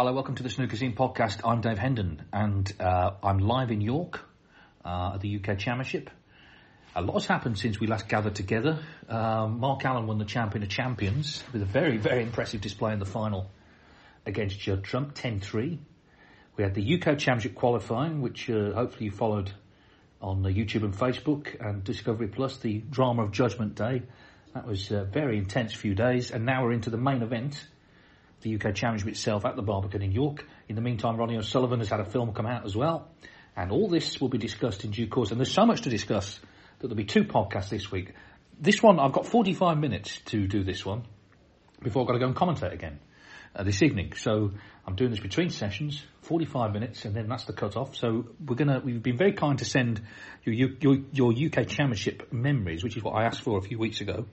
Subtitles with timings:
[0.00, 1.42] Hello, welcome to the Snooker Scene podcast.
[1.44, 4.24] I'm Dave Hendon and uh, I'm live in York
[4.82, 6.08] uh, at the UK Championship.
[6.96, 8.78] A lot has happened since we last gathered together.
[9.10, 12.98] Um, Mark Allen won the Champion of Champions with a very, very impressive display in
[12.98, 13.50] the final
[14.24, 15.76] against Judd Trump, 10-3.
[16.56, 19.52] We had the UK Championship qualifying, which uh, hopefully you followed
[20.22, 24.04] on YouTube and Facebook and Discovery Plus, the drama of Judgment Day.
[24.54, 27.62] That was a very intense few days, and now we're into the main event,
[28.42, 30.46] the UK Championship itself at the Barbican in York.
[30.68, 33.08] In the meantime, Ronnie O'Sullivan has had a film come out as well,
[33.56, 35.30] and all this will be discussed in due course.
[35.30, 36.38] And there's so much to discuss
[36.78, 38.14] that there'll be two podcasts this week.
[38.58, 41.04] This one, I've got 45 minutes to do this one
[41.82, 42.98] before I've got to go and commentate again
[43.54, 44.12] uh, this evening.
[44.16, 44.52] So
[44.86, 47.96] I'm doing this between sessions, 45 minutes, and then that's the cut off.
[47.96, 50.02] So we're gonna, we've been very kind to send
[50.44, 54.00] your, your, your UK Championship memories, which is what I asked for a few weeks
[54.00, 54.26] ago.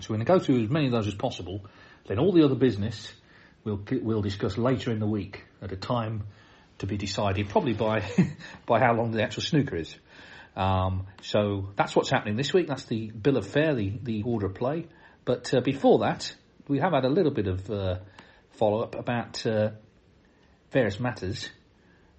[0.00, 1.64] So we're going to go through as many of those as possible.
[2.06, 3.12] Then all the other business
[3.64, 6.24] we'll, we'll discuss later in the week at a time
[6.78, 8.02] to be decided, probably by,
[8.66, 9.94] by how long the actual snooker is.
[10.56, 12.66] Um, so that's what's happening this week.
[12.66, 14.86] That's the bill of fare, the, the order of play.
[15.24, 16.34] But uh, before that,
[16.68, 17.98] we have had a little bit of uh,
[18.52, 19.70] follow up about uh,
[20.72, 21.48] various matters,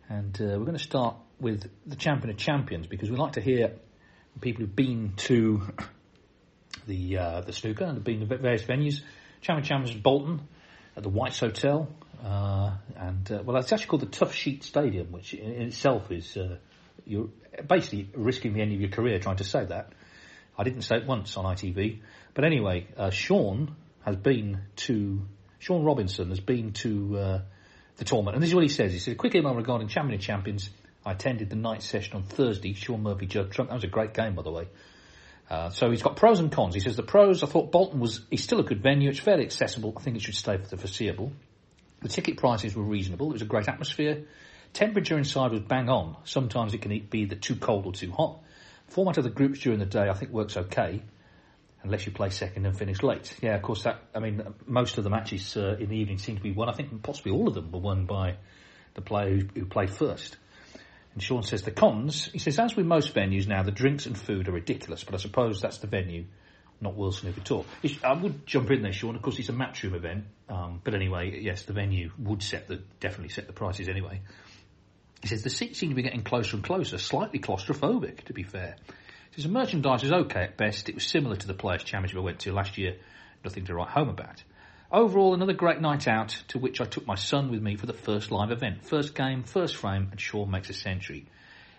[0.09, 3.42] and uh, we're going to start with the champion of champions because we like to
[3.42, 3.73] hear
[4.39, 5.62] people who've been to
[6.88, 9.02] the uh, the snooker and have been to various venues.
[9.42, 10.42] Champion of champions Bolton
[10.95, 11.88] at the White's Hotel,
[12.23, 16.58] uh, and uh, well, it's actually called the Toughsheet Stadium, which in itself is uh,
[17.06, 17.30] you're
[17.67, 19.94] basically risking the end of your career trying to say that.
[20.57, 22.02] I didn't say it once on ITV,
[22.34, 23.75] but anyway, Sean
[24.06, 25.22] has been to
[25.62, 27.41] Sean Robinson has been to uh,
[27.97, 29.06] the tournament, and this is what he says.
[29.06, 30.69] He "A quick email regarding Champion of Champions.
[31.06, 32.73] I attended the night session on Thursday.
[32.73, 33.69] Shaun Murphy, Judd Trump.
[33.69, 34.68] That was a great game, by the way.
[35.51, 36.73] Uh, so he's got pros and cons.
[36.73, 37.44] He says the pros.
[37.44, 38.22] I thought Bolton was.
[38.29, 39.09] He's still a good venue.
[39.09, 39.94] It's fairly accessible.
[39.97, 41.34] I think it should stay for the foreseeable.
[42.01, 43.28] The ticket prices were reasonable.
[43.31, 44.23] It was a great atmosphere.
[44.72, 46.16] Temperature inside was bang on.
[46.23, 48.40] Sometimes it can be either too cold or too hot.
[48.88, 51.01] Format of the groups during the day I think works okay
[51.84, 53.35] unless you play second and finish late.
[53.41, 53.84] Yeah, of course.
[53.84, 56.69] That I mean, most of the matches uh, in the evening seem to be won.
[56.69, 58.35] I think possibly all of them were won by
[58.94, 60.38] the player who, who, played first.
[61.13, 62.29] And Sean says the cons.
[62.31, 65.03] He says, as with most venues now, the drinks and food are ridiculous.
[65.03, 66.25] But I suppose that's the venue,
[66.79, 67.66] not World Snooker Tour.
[68.03, 69.16] I would jump in there, Sean.
[69.16, 70.25] Of course, it's a matchroom event.
[70.47, 74.22] Um, but anyway, yes, the venue would set the definitely set the prices anyway.
[75.22, 78.43] He says the seats seem to be getting closer and closer, slightly claustrophobic, to be
[78.43, 78.75] fair.
[78.88, 80.89] He says the merchandise is okay at best.
[80.89, 82.97] It was similar to the Players' Championship I went to last year.
[83.43, 84.43] Nothing to write home about.
[84.94, 87.94] Overall, another great night out to which I took my son with me for the
[87.94, 88.84] first live event.
[88.84, 91.28] First game, first frame, and Sean makes a century.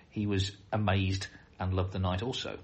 [0.09, 1.27] He was amazed
[1.61, 2.59] and loved the night also.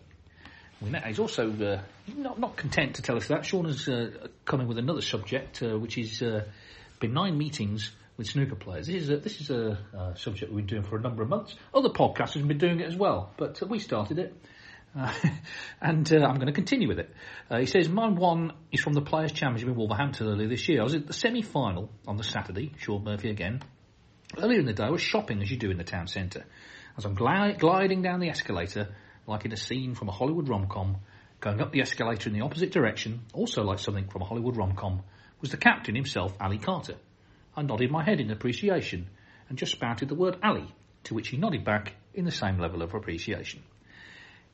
[0.80, 1.82] We met, he's also uh,
[2.16, 3.44] not, not content to tell us that.
[3.44, 6.44] Sean has uh, come in with another subject, uh, which is uh,
[6.98, 8.86] benign meetings with snooker players.
[8.86, 11.28] This is a, this is a uh, subject we've been doing for a number of
[11.28, 11.56] months.
[11.74, 14.34] Other podcasters have been doing it as well, but we started it.
[14.96, 15.12] Uh,
[15.80, 17.10] and uh, I'm going to continue with it.
[17.50, 20.80] Uh, he says, Mine one is from the Players' Championship in Wolverhampton earlier this year.
[20.80, 23.62] I was at the semi-final on the Saturday, Shaun Murphy again.
[24.36, 26.44] Earlier in the day, I was shopping as you do in the town centre.
[26.96, 28.88] As I'm gl- gliding down the escalator,
[29.26, 30.98] like in a scene from a Hollywood rom-com,
[31.40, 35.02] going up the escalator in the opposite direction, also like something from a Hollywood rom-com,
[35.40, 36.96] was the captain himself, Ali Carter.
[37.56, 39.08] I nodded my head in appreciation
[39.48, 42.82] and just spouted the word Ali, to which he nodded back in the same level
[42.82, 43.62] of appreciation.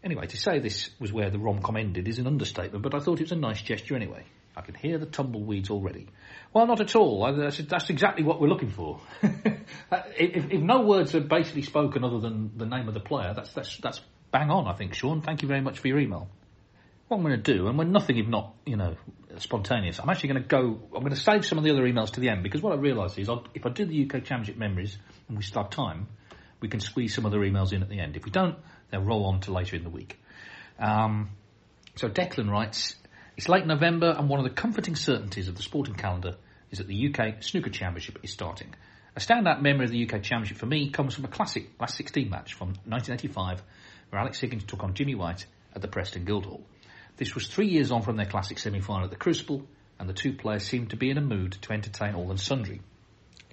[0.05, 3.21] Anyway, to say this was where the rom-com ended is an understatement, but I thought
[3.21, 4.25] it was a nice gesture anyway.
[4.55, 6.09] I can hear the tumbleweeds already.
[6.53, 7.33] Well, not at all.
[7.35, 9.01] That's, that's exactly what we're looking for.
[9.91, 13.33] Uh, if, if, no words are basically spoken other than the name of the player,
[13.35, 14.01] that's, that's, that's
[14.31, 15.21] bang on, I think, Sean.
[15.21, 16.29] Thank you very much for your email.
[17.09, 18.97] What I'm going to do, and we're nothing if not, you know,
[19.39, 22.13] spontaneous, I'm actually going to go, I'm going to save some of the other emails
[22.13, 24.57] to the end because what I realise is I'll, if I do the UK Championship
[24.57, 24.97] memories
[25.29, 26.09] and we start time,
[26.61, 28.17] we can squeeze some other emails in at the end.
[28.17, 28.57] If we don't,
[28.95, 30.19] they'll roll on to later in the week.
[30.79, 31.31] Um,
[31.97, 32.95] so Declan writes,
[33.37, 36.37] it's late November and one of the comforting certainties of the sporting calendar
[36.71, 38.75] is that the UK Snooker Championship is starting.
[39.17, 42.31] A standout memory of the UK Championship for me comes from a classic last 16
[42.31, 43.63] match from 1985
[44.11, 46.63] where Alex Higgins took on Jimmy White at the Preston Guildhall.
[47.17, 49.67] This was three years on from their classic semi-final at the Crucible
[49.99, 52.81] and the two players seemed to be in a mood to entertain all and sundry.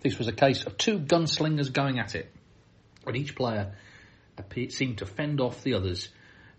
[0.01, 2.31] This was a case of two gunslingers going at it,
[3.05, 3.73] and each player
[4.69, 6.09] seemed to fend off the other's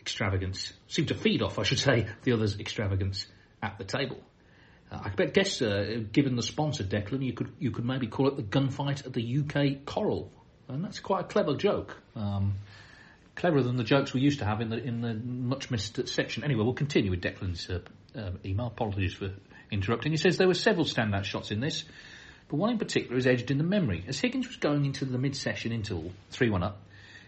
[0.00, 3.26] extravagance, seemed to feed off, I should say, the other's extravagance
[3.62, 4.18] at the table.
[4.90, 8.36] Uh, I guess, uh, given the sponsor, Declan, you could you could maybe call it
[8.36, 10.30] the gunfight at the UK Coral,
[10.68, 11.96] and that's quite a clever joke.
[12.14, 12.54] Um,
[13.34, 16.44] cleverer than the jokes we used to have in the in the much missed section.
[16.44, 17.80] Anyway, we'll continue with Declan's uh,
[18.18, 18.66] uh, email.
[18.66, 19.30] Apologies for
[19.70, 20.12] interrupting.
[20.12, 21.84] He says there were several standout shots in this,
[22.48, 24.04] but one in particular is edged in the memory.
[24.06, 26.82] As Higgins was going into the mid-session interval, three-one up,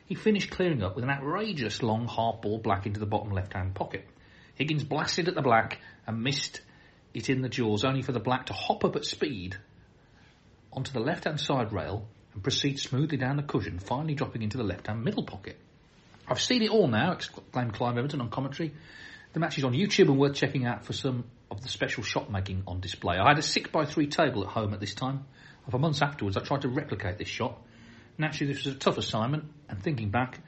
[0.07, 3.75] he finished clearing up with an outrageous long half ball black into the bottom left-hand
[3.75, 4.07] pocket.
[4.55, 6.61] Higgins blasted at the black and missed
[7.15, 9.57] it in the jaws, only for the black to hop up at speed
[10.73, 14.65] onto the left-hand side rail and proceed smoothly down the cushion, finally dropping into the
[14.65, 15.57] left-hand middle pocket.
[16.27, 18.75] I've seen it all now, exclaimed Clive Everton on commentary.
[19.33, 22.31] The match is on YouTube and worth checking out for some of the special shot
[22.31, 23.17] making on display.
[23.17, 25.25] I had a 6 by 3 table at home at this time.
[25.71, 27.61] For months afterwards, I tried to replicate this shot.
[28.17, 30.41] Naturally, this was a tough assignment, and thinking back,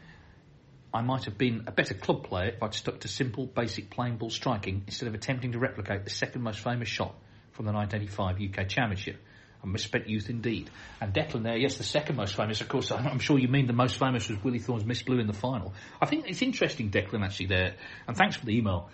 [0.95, 4.17] I might have been a better club player if I'd stuck to simple, basic plain
[4.17, 7.15] ball striking instead of attempting to replicate the second most famous shot
[7.53, 9.23] from the 1985 UK Championship.
[9.63, 10.71] A misspent youth indeed.
[11.01, 13.73] And Declan there, yes, the second most famous, of course, I'm sure you mean the
[13.73, 15.75] most famous was Willie Thorne's Miss Blue in the final.
[16.01, 17.75] I think it's interesting, Declan, actually, there,
[18.07, 18.91] and thanks for the email.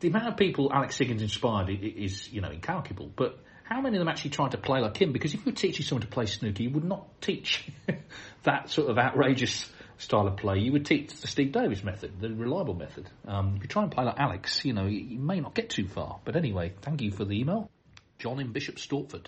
[0.00, 3.38] The amount of people Alex Higgins inspired is, you know, incalculable, but
[3.70, 5.12] how many of them actually tried to play like him?
[5.12, 7.68] Because if you were teaching someone to play snooker, you would not teach
[8.42, 10.58] that sort of outrageous style of play.
[10.58, 13.08] You would teach the Steve Davis method, the reliable method.
[13.28, 15.70] Um, if you try and play like Alex, you know, you, you may not get
[15.70, 16.18] too far.
[16.24, 17.70] But anyway, thank you for the email.
[18.18, 19.26] John in Bishop Stortford.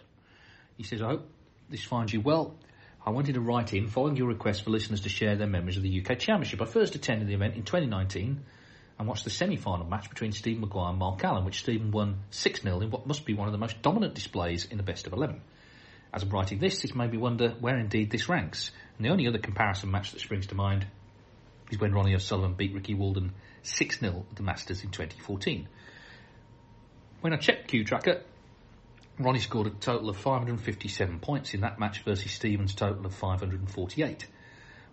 [0.77, 1.29] He says, I hope
[1.71, 2.56] this finds you well.
[3.06, 5.85] I wanted to write in following your request for listeners to share their memories of
[5.85, 6.61] the UK Championship.
[6.61, 8.43] I first attended the event in 2019
[9.03, 12.83] and watched the semi-final match between Steve Maguire and Mark Allen, which Stephen won 6-0
[12.85, 15.41] in what must be one of the most dominant displays in the best of 11.
[16.15, 18.71] As I'm writing this, this made me wonder where indeed this ranks.
[18.97, 20.87] And the only other comparison match that springs to mind
[21.73, 23.33] is when Ronnie O'Sullivan beat Ricky Walden
[23.65, 25.67] 6-0 at the Masters in 2014.
[27.23, 28.23] When I checked CueTracker,
[29.19, 34.29] Ronnie scored a total of 557 points in that match versus Stevens' total of 548.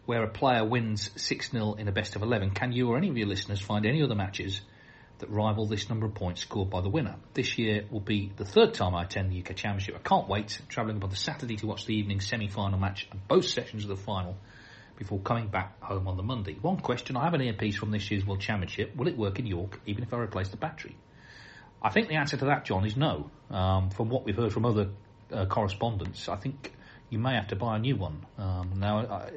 [0.10, 3.18] Where a player wins 6-0 in a best of 11, can you or any of
[3.20, 4.60] your listeners find any other matches
[5.20, 7.18] that rival this number of points scored by the winner?
[7.36, 9.94] This year will be the third time I attend the UK Championship.
[9.96, 13.46] I can't wait, travelling on the Saturday to watch the evening semi-final match and both
[13.46, 14.36] sessions of the final
[14.98, 16.58] before coming back home on the Monday.
[16.60, 18.96] One question, I have an earpiece from this year's World Championship.
[18.96, 20.98] Will it work in York even if I replace the battery?
[21.84, 23.30] I think the answer to that, John, is no.
[23.52, 24.90] Um, from what we've heard from other
[25.32, 26.74] uh, correspondents, I think
[27.12, 28.26] you may have to buy a new one.
[28.40, 29.30] Um, now, I,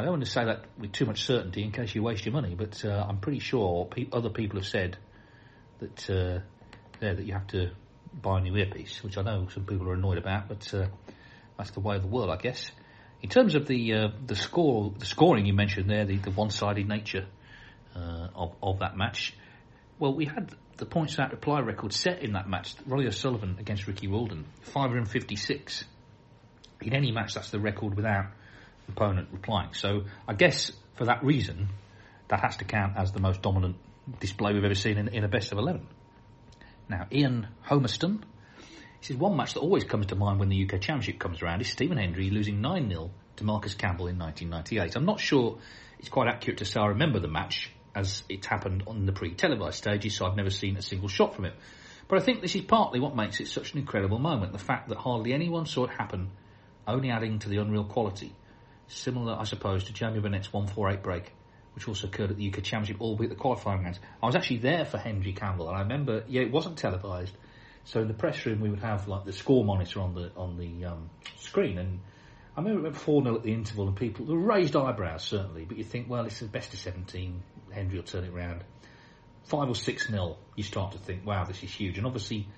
[0.00, 2.32] I, don't want to say that with too much certainty in case you waste your
[2.32, 4.96] money, but uh, I'm pretty sure pe- other people have said
[5.78, 6.40] that uh,
[7.00, 7.72] there that you have to
[8.14, 10.86] buy a new earpiece, which I know some people are annoyed about, but uh,
[11.58, 12.70] that's the way of the world, I guess.
[13.22, 16.88] In terms of the uh, the score, the scoring you mentioned there, the, the one-sided
[16.88, 17.26] nature
[17.94, 19.36] uh, of of that match.
[19.98, 22.74] Well, we had the points out reply record set in that match.
[22.86, 25.84] Ronnie O'Sullivan against Ricky Walden, 556.
[26.80, 28.28] In any match, that's the record without
[28.90, 29.72] opponent replying.
[29.74, 31.68] So I guess for that reason,
[32.28, 33.76] that has to count as the most dominant
[34.20, 35.86] display we've ever seen in, in a best of 11.
[36.88, 38.22] Now, Ian Homerston,
[39.00, 41.60] he says one match that always comes to mind when the UK Championship comes around
[41.60, 44.96] is Stephen Hendry losing 9-0 to Marcus Campbell in 1998.
[44.96, 45.58] I'm not sure
[45.98, 49.76] it's quite accurate to say I remember the match as it happened on the pre-televised
[49.76, 51.54] stages, so I've never seen a single shot from it.
[52.08, 54.88] But I think this is partly what makes it such an incredible moment, the fact
[54.88, 56.30] that hardly anyone saw it happen,
[56.86, 58.34] only adding to the unreal quality.
[58.90, 61.32] Similar, I suppose, to Jamie Burnett's 148 break,
[61.74, 64.00] which also occurred at the UK Championship, albeit the qualifying rounds.
[64.22, 67.36] I was actually there for Hendry Campbell, and I remember, yeah, it wasn't televised,
[67.84, 70.58] so in the press room we would have like the score monitor on the on
[70.58, 72.00] the um, screen, and
[72.56, 75.84] I remember 4 0 at the interval, and people, the raised eyebrows certainly, but you
[75.84, 78.64] think, well, it's the best of 17, Hendry will turn it round.
[79.44, 81.96] 5 or 6 0, you start to think, wow, this is huge.
[81.96, 82.48] And obviously,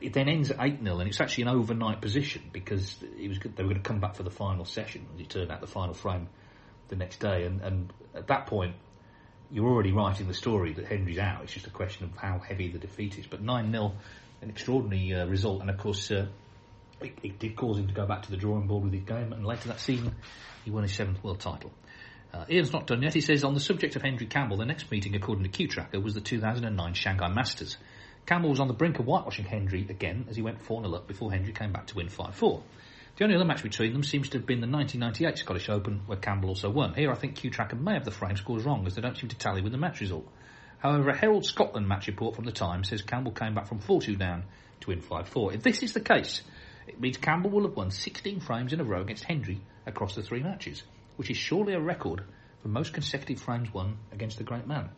[0.00, 3.38] it then ends at 8 0, and it's actually an overnight position because it was
[3.38, 5.66] they were going to come back for the final session, as it turned out, the
[5.66, 6.28] final frame
[6.88, 7.44] the next day.
[7.44, 8.74] And, and at that point,
[9.50, 11.42] you're already writing the story that Hendry's out.
[11.42, 13.26] It's just a question of how heavy the defeat is.
[13.26, 13.92] But 9 0,
[14.42, 16.26] an extraordinary uh, result, and of course, uh,
[17.00, 19.32] it, it, did cause him to go back to the drawing board with his game,
[19.32, 20.14] and later that season,
[20.64, 21.72] he won his seventh world title.
[22.32, 23.12] Uh, Ian's not done yet.
[23.12, 26.14] He says on the subject of Hendry Campbell, the next meeting, according to CueTracker, was
[26.14, 27.76] the 2009 Shanghai Masters.
[28.26, 31.06] Campbell was on the brink of whitewashing Hendry again as he went 4 0 up
[31.06, 32.62] before Hendry came back to win 5 4.
[33.16, 36.16] The only other match between them seems to have been the 1998 Scottish Open, where
[36.16, 36.94] Campbell also won.
[36.94, 39.36] Here, I think CueTracker may have the frame scores wrong, as they don't seem to
[39.36, 40.26] tally with the match result.
[40.78, 44.18] However, a Herald Scotland match report from the time says Campbell came back from 4-2
[44.18, 44.44] down
[44.80, 45.54] to win 5-4.
[45.54, 46.40] If this is the case,
[46.86, 50.22] it means Campbell will have won 16 frames in a row against Hendry across the
[50.22, 50.82] three matches,
[51.16, 52.22] which is surely a record
[52.62, 54.88] for most consecutive frames won against the great man.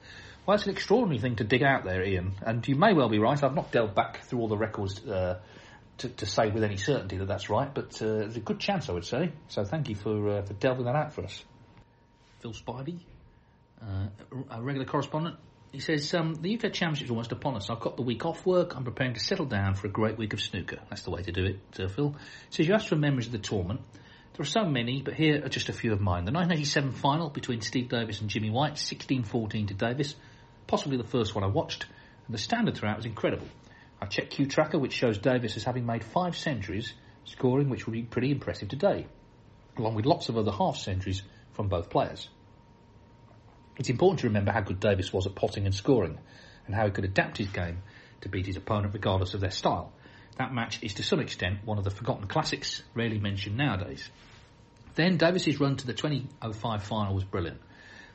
[0.45, 3.21] Well, it's an extraordinary thing to dig out there, Ian, and you may well be
[3.21, 3.41] right.
[3.41, 5.39] I've not delved back through all the records uh,
[5.99, 8.89] to, to, say with any certainty that that's right, but uh, there's a good chance,
[8.89, 9.31] I would say.
[9.47, 11.45] So thank you for, uh, for delving that out for us.
[12.41, 12.99] Phil Spivey,
[13.81, 14.09] uh,
[14.51, 15.37] a regular correspondent,
[15.71, 17.71] he says, um, the UK Championship's almost upon us.
[17.71, 18.75] I've got the week off work.
[18.77, 20.79] I'm preparing to settle down for a great week of snooker.
[20.91, 22.17] That's the way to do it, uh, Phil.
[22.51, 23.81] He says, you asked for memories of the tournament.
[24.35, 26.25] There are so many, but here are just a few of mine.
[26.25, 30.17] The 1987 final between Steve Davis and Jimmy White, 16-14 to Davis,
[30.67, 31.87] possibly the first one I watched,
[32.27, 33.47] and the standard throughout was incredible.
[34.01, 36.93] I checked CueTracker, which shows Davis as having made five centuries,
[37.25, 39.07] scoring which would be pretty impressive today,
[39.77, 42.29] along with lots of other half centuries from both players.
[43.77, 46.19] It's important to remember how good Davis was at potting and scoring,
[46.67, 47.83] and how he could adapt his game
[48.23, 49.93] to beat his opponent regardless of their style.
[50.37, 54.09] That match is to some extent one of the forgotten classics, rarely mentioned nowadays.
[54.95, 57.61] Then Davis's run to the 2005 final was brilliant.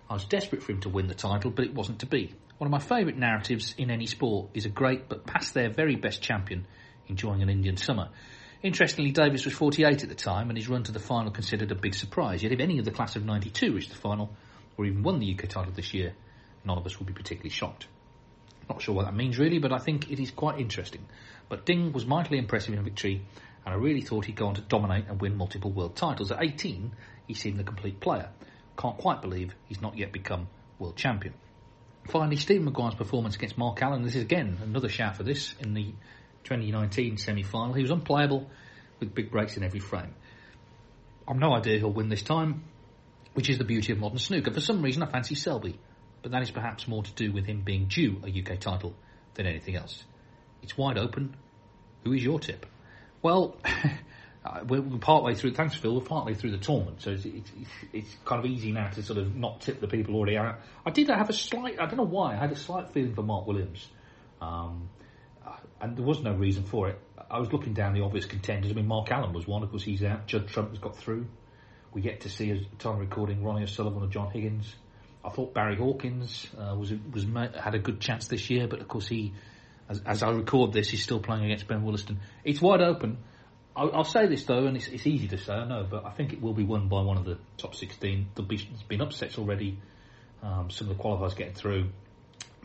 [0.10, 2.34] I was desperate for him to win the title, but it wasn't to be.
[2.58, 5.96] One of my favourite narratives in any sport is a great but past their very
[5.96, 6.66] best champion
[7.08, 8.10] enjoying an Indian summer.
[8.64, 11.76] Interestingly, Davis was 48 at the time, and his run to the final considered a
[11.76, 12.42] big surprise.
[12.42, 14.36] Yet, if any of the class of 92 reached the final,
[14.78, 16.14] or even won the UK title this year,
[16.66, 17.88] none of us would be particularly shocked.
[18.70, 21.06] Not sure what that means really, but I think it is quite interesting.
[21.50, 23.22] But Ding was mightily impressive in a victory,
[23.66, 26.32] and I really thought he'd go on to dominate and win multiple world titles.
[26.32, 26.92] At 18,
[27.28, 28.30] he seemed the complete player.
[28.78, 30.48] Can't quite believe he's not yet become
[30.80, 31.34] world champion.
[32.10, 34.04] Finally, Stephen Maguire's performance against Mark Allen.
[34.04, 35.94] This is again another shout for this in the
[36.44, 37.74] 2019 semi-final.
[37.74, 38.50] He was unplayable
[39.00, 40.14] with big breaks in every frame.
[41.28, 42.64] I've no idea who'll win this time,
[43.34, 44.54] which is the beauty of modern snooker.
[44.54, 45.78] For some reason, I fancy Selby,
[46.22, 48.94] but that is perhaps more to do with him being due a UK title
[49.34, 50.04] than anything else.
[50.62, 51.36] It's wide open.
[52.06, 52.66] Who is your tip?
[53.22, 53.58] Well,
[54.68, 55.54] we're, we're partway through.
[55.54, 55.96] Thanks, Phil.
[55.96, 57.52] We're partway through the tournament, so it's, it's,
[57.94, 60.60] it's, kind of easy now to sort of not tip the people already out.
[60.86, 61.80] I did have a slight.
[61.80, 62.34] I don't know why.
[62.34, 63.88] I had a slight feeling for Mark Williams,
[64.42, 64.90] um,
[65.82, 67.00] and there was no reason for it.
[67.30, 68.72] I was looking down the obvious contenders.
[68.72, 69.64] I mean, Mark Allen was one.
[69.64, 70.28] Of course, he's out.
[70.28, 71.28] Judd Trump has got through.
[71.94, 74.74] We get to see, as time recording, Ronnie O'Sullivan or John Higgins.
[75.26, 77.26] I thought Barry Hawkins uh, was was
[77.56, 79.34] had a good chance this year, but of course he,
[79.90, 82.18] as, as I record this, he's still playing against Ben Woollaston.
[82.44, 83.18] It's wide open.
[83.78, 86.10] I'll, I'll, say this though, and it's, it's, easy to say, I know, but I
[86.10, 88.30] think it will be won by one of the top 16.
[88.34, 89.78] There'll be, there's been upsets already.
[90.42, 91.90] Um, some of the qualifiers getting through.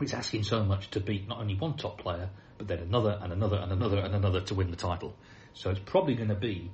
[0.01, 3.31] It's asking so much to beat not only one top player, but then another and
[3.31, 5.15] another and another and another to win the title.
[5.53, 6.71] So it's probably going to be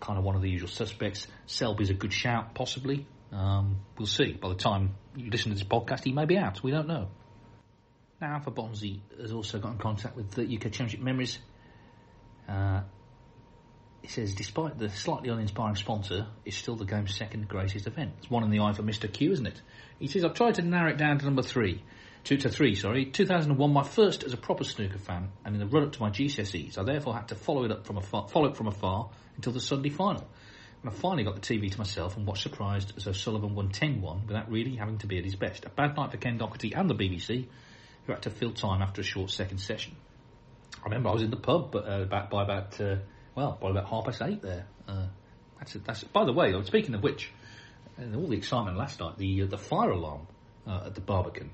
[0.00, 1.28] kind of one of the usual suspects.
[1.46, 3.06] Selby's a good shout, possibly.
[3.30, 4.32] Um, we'll see.
[4.32, 6.62] By the time you listen to this podcast, he may be out.
[6.64, 7.08] We don't know.
[8.20, 11.38] Now, Alpha Bonzi has also got in contact with the UK Championship Memories.
[12.48, 12.82] Uh,
[14.02, 18.12] he says, despite the slightly uninspiring sponsor, it's still the game's second greatest event.
[18.18, 19.10] It's one in the eye for Mr.
[19.10, 19.62] Q, isn't it?
[20.00, 21.82] He says, I've tried to narrow it down to number three.
[22.24, 23.06] Two to three, sorry.
[23.06, 26.10] 2001, my first as a proper snooker fan, and in the run up to my
[26.10, 29.52] GCSEs, I therefore had to follow it up from afar, follow it from afar until
[29.52, 30.26] the Sunday final.
[30.82, 34.26] And I finally got the TV to myself and watched surprised as O'Sullivan won 10-1
[34.26, 35.64] without really having to be at his best.
[35.64, 37.46] A bad night for Ken Doherty and the BBC,
[38.06, 39.94] who had to fill time after a short second session.
[40.80, 42.96] I remember I was in the pub but, uh, about, by about uh,
[43.34, 44.66] well, by about half past eight there.
[44.86, 45.06] Uh,
[45.58, 47.32] that's, that's By the way, speaking of which,
[47.96, 50.26] and all the excitement last night, the uh, the fire alarm
[50.66, 51.50] uh, at the Barbican.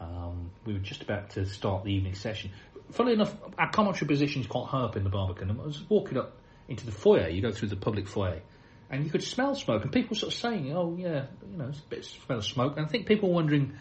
[0.00, 2.50] Um, we were just about to start the evening session.
[2.92, 5.50] Funnily enough, our commentary position is quite high up in the Barbican.
[5.50, 6.36] I was walking up
[6.68, 7.28] into the foyer.
[7.28, 8.42] You go through the public foyer,
[8.90, 11.68] and you could smell smoke, and people were sort of saying, "Oh yeah, you know,
[11.68, 13.74] it's a bit of smell of smoke." And I think people were wondering,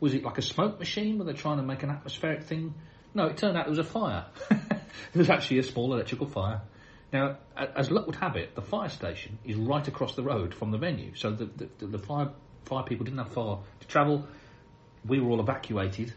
[0.00, 1.18] was it like a smoke machine?
[1.18, 2.74] Were they trying to make an atmospheric thing?
[3.14, 4.26] No, it turned out it was a fire.
[5.12, 6.62] it was actually a small electrical fire.
[7.12, 10.72] Now, as luck would have it, the fire station is right across the road from
[10.72, 11.44] the venue, so the,
[11.78, 12.30] the, the fire
[12.64, 14.26] fire people didn't have far to travel.
[15.06, 16.12] We were all evacuated.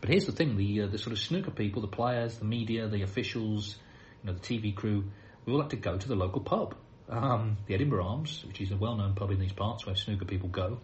[0.00, 2.88] But here's the thing: the uh, the sort of snooker people, the players, the media,
[2.88, 3.76] the officials,
[4.22, 5.04] you know, the TV crew,
[5.44, 6.76] we all had to go to the local pub,
[7.08, 10.48] um, the Edinburgh Arms, which is a well-known pub in these parts where snooker people
[10.48, 10.78] go,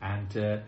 [0.00, 0.36] and.
[0.36, 0.58] Uh,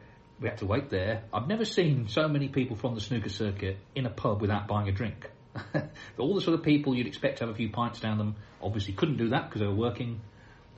[0.40, 1.22] we had to wait there.
[1.32, 4.88] I've never seen so many people from the snooker circuit in a pub without buying
[4.88, 5.30] a drink.
[6.18, 8.94] all the sort of people you'd expect to have a few pints down them obviously
[8.94, 10.20] couldn't do that because they were working.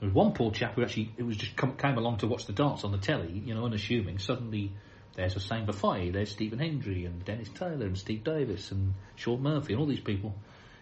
[0.01, 2.47] There was one poor chap who actually it was just come, came along to watch
[2.47, 4.19] the darts on the telly, you know, unassuming.
[4.19, 4.73] Suddenly,
[5.15, 9.43] there's a Hossein Vafaei, there's Stephen Hendry and Dennis Taylor and Steve Davis and Shaun
[9.43, 10.35] Murphy and all these people.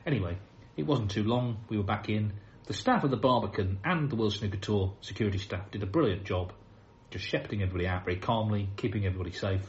[0.07, 0.39] Anyway,
[0.77, 1.59] it wasn't too long.
[1.69, 2.33] We were back in.
[2.67, 6.25] The staff of the Barbican and the World Snooker Tour security staff did a brilliant
[6.25, 6.53] job,
[7.11, 9.63] just shepherding everybody out very calmly, keeping everybody safe.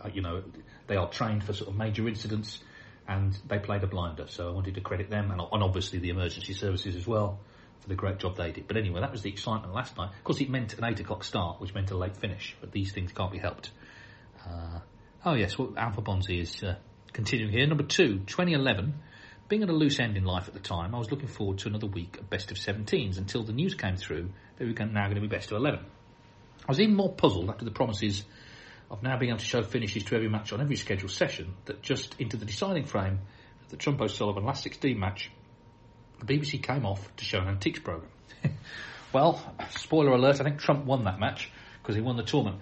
[0.00, 0.42] uh, you know,
[0.86, 2.60] they are trained for sort of major incidents,
[3.08, 4.26] and they played a blinder.
[4.28, 7.40] So I wanted to credit them, and, and obviously the emergency services as well
[7.80, 8.68] for the great job they did.
[8.68, 10.10] But anyway, that was the excitement last night.
[10.16, 12.56] Of course, it meant an eight o'clock start, which meant a late finish.
[12.60, 13.70] But these things can't be helped.
[14.46, 14.80] Uh,
[15.24, 16.76] oh yes, well, Alpha Bonzi is uh,
[17.12, 17.66] continuing here.
[17.66, 18.94] Number two, 2011.
[19.48, 21.68] Being at a loose end in life at the time, I was looking forward to
[21.68, 25.04] another week of best of 17s until the news came through that we were now
[25.04, 25.80] going to be best of 11.
[25.80, 28.24] I was even more puzzled after the promises
[28.92, 31.80] of now being able to show finishes to every match on every scheduled session that
[31.80, 33.20] just into the deciding frame
[33.64, 35.30] of the Trump O'Sullivan last 16 match,
[36.20, 38.10] the BBC came off to show an antiques programme.
[39.12, 42.60] well, spoiler alert, I think Trump won that match because he won the tournament.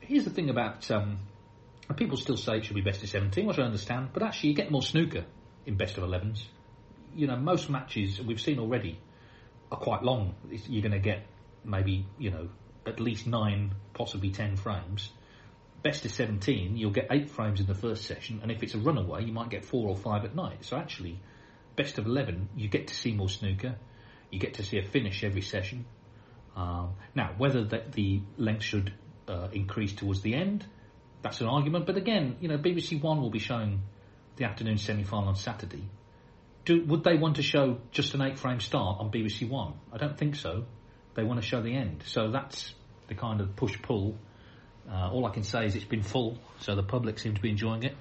[0.00, 1.18] Here's the thing about, um,
[1.96, 4.56] people still say it should be best of 17, which I understand, but actually you
[4.56, 5.24] get more snooker
[5.64, 6.42] in best of 11s.
[7.16, 9.00] You know, most matches we've seen already
[9.72, 10.34] are quite long.
[10.68, 11.26] You're going to get
[11.64, 12.48] maybe, you know,
[12.86, 15.10] at least nine, possibly ten frames.
[15.82, 18.78] Best of 17, you'll get eight frames in the first session, and if it's a
[18.78, 20.64] runaway, you might get four or five at night.
[20.64, 21.20] So actually,
[21.76, 23.76] best of 11, you get to see more snooker.
[24.30, 25.86] You get to see a finish every session.
[26.54, 28.92] Um, now, whether that the length should
[29.28, 30.66] uh, increase towards the end,
[31.22, 31.86] that's an argument.
[31.86, 33.82] But again, you know, BBC One will be showing
[34.36, 35.88] the afternoon semi-final on Saturday.
[36.64, 39.74] Do, would they want to show just an eight-frame start on BBC One?
[39.92, 40.66] I don't think so.
[41.14, 42.04] They want to show the end.
[42.06, 42.74] So that's
[43.08, 44.16] the kind of push-pull.
[44.90, 47.50] Uh, all I can say is it's been full, so the public seem to be
[47.50, 47.96] enjoying it.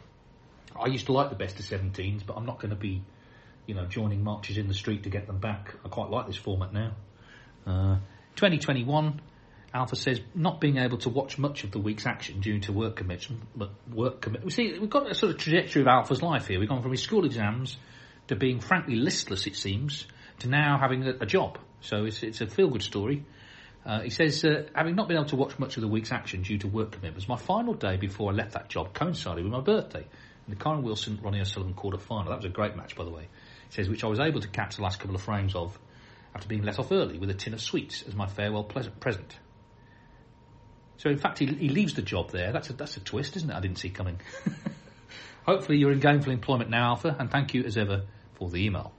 [0.79, 3.03] I used to like the best of 17s, but I'm not going to be,
[3.65, 5.75] you know, joining marches in the street to get them back.
[5.86, 6.91] I quite like this format now.
[7.67, 7.98] Uh,
[8.36, 9.22] 2021,
[9.74, 12.96] Alpha says not being able to watch much of the week's action due to work
[12.96, 13.41] commitment.
[13.55, 14.43] But work commit.
[14.43, 16.60] We see we've got a sort of trajectory of Alpha's life here.
[16.60, 17.77] We've gone from his school exams
[18.27, 20.08] to being frankly listless, it seems,
[20.39, 21.60] to now having a, a job.
[21.81, 23.25] So it's, it's a feel-good story.
[23.86, 26.41] Uh, he says, uh, having not been able to watch much of the week's action
[26.41, 29.62] due to work commitments, my final day before I left that job coincided with my
[29.62, 30.05] birthday.
[30.48, 32.29] In the Kyren Wilson Ronnie O'Sullivan quarter final.
[32.29, 33.27] That was a great match, by the way.
[33.69, 35.77] He says, which I was able to catch the last couple of frames of
[36.33, 39.38] after being let off early with a tin of sweets as my farewell present.
[40.97, 42.51] So in fact, he, he leaves the job there.
[42.51, 43.56] That's a, that's a twist, isn't it?
[43.56, 44.19] I didn't see coming.
[45.45, 48.03] Hopefully you're in gainful employment now, Alpha, and thank you as ever
[48.34, 48.91] for the email.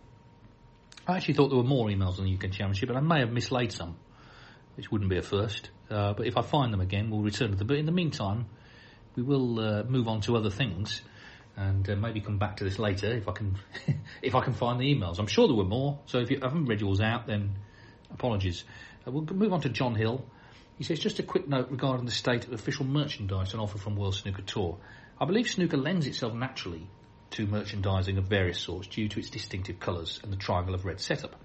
[1.06, 3.32] I actually thought there were more emails on the UK Championship, and I may have
[3.32, 3.96] mislaid some,
[4.80, 5.68] which wouldn't be a first.
[5.90, 7.66] Uh, but if I find them again, we'll return to them.
[7.66, 8.46] But in the meantime,
[9.14, 11.02] we will uh, move on to other things,
[11.54, 13.58] and uh, maybe come back to this later if I can
[14.22, 15.18] if I can find the emails.
[15.18, 15.98] I'm sure there were more.
[16.06, 17.56] So if you haven't read yours out, then
[18.10, 18.64] apologies.
[19.06, 20.24] Uh, we'll move on to John Hill.
[20.78, 23.96] He says, just a quick note regarding the state of official merchandise on offer from
[23.96, 24.78] World Snooker Tour.
[25.20, 26.86] I believe snooker lends itself naturally
[27.32, 30.98] to merchandising of various sorts due to its distinctive colours and the triangle of red
[30.98, 31.36] setup.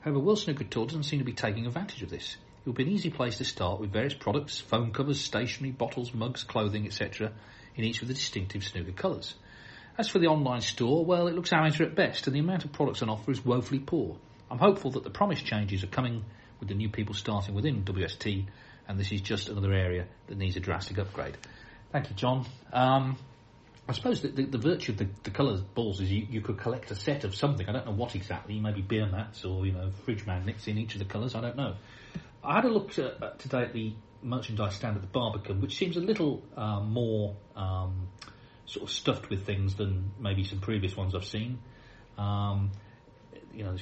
[0.00, 2.36] However, World Snooker Tour doesn't seem to be taking advantage of this.
[2.60, 6.12] It would be an easy place to start with various products, phone covers, stationery, bottles,
[6.12, 7.32] mugs, clothing, etc.,
[7.74, 9.34] in each of the distinctive snooker colours.
[9.96, 12.72] As for the online store, well, it looks amateur at best, and the amount of
[12.72, 14.16] products on offer is woefully poor.
[14.50, 16.24] I'm hopeful that the promised changes are coming
[16.58, 18.46] with the new people starting within WST
[18.90, 21.36] and this is just another area that needs a drastic upgrade.
[21.92, 22.44] Thank you, John.
[22.72, 23.16] Um,
[23.88, 26.58] I suppose the, the, the, virtue of the, the colours balls is you, you could
[26.58, 27.68] collect a set of something.
[27.68, 28.58] I don't know what exactly.
[28.58, 31.36] Maybe beer mats or you know fridge magnets in each of the colours.
[31.36, 31.76] I don't know.
[32.42, 35.96] I had a look to, today at the merchandise stand at the Barbican, which seems
[35.96, 38.08] a little uh, more um,
[38.66, 41.58] sort of stuffed with things than maybe some previous ones I've seen.
[42.16, 42.70] Um,
[43.52, 43.76] you know,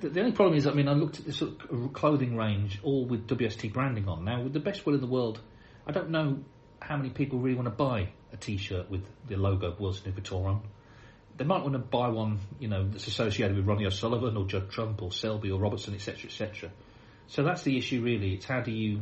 [0.00, 3.04] the only problem is, I mean, I looked at this sort of clothing range, all
[3.04, 4.24] with WST branding on.
[4.24, 5.40] Now, with the best will in the world,
[5.86, 6.38] I don't know
[6.80, 10.20] how many people really want to buy a T-shirt with the logo of World Snooker
[10.20, 10.62] Tour on.
[11.36, 14.70] They might want to buy one, you know, that's associated with Ronnie O'Sullivan or Judd
[14.70, 16.70] Trump or Selby or Robertson, etc., etc.
[17.28, 18.34] So that's the issue, really.
[18.34, 19.00] It's how do you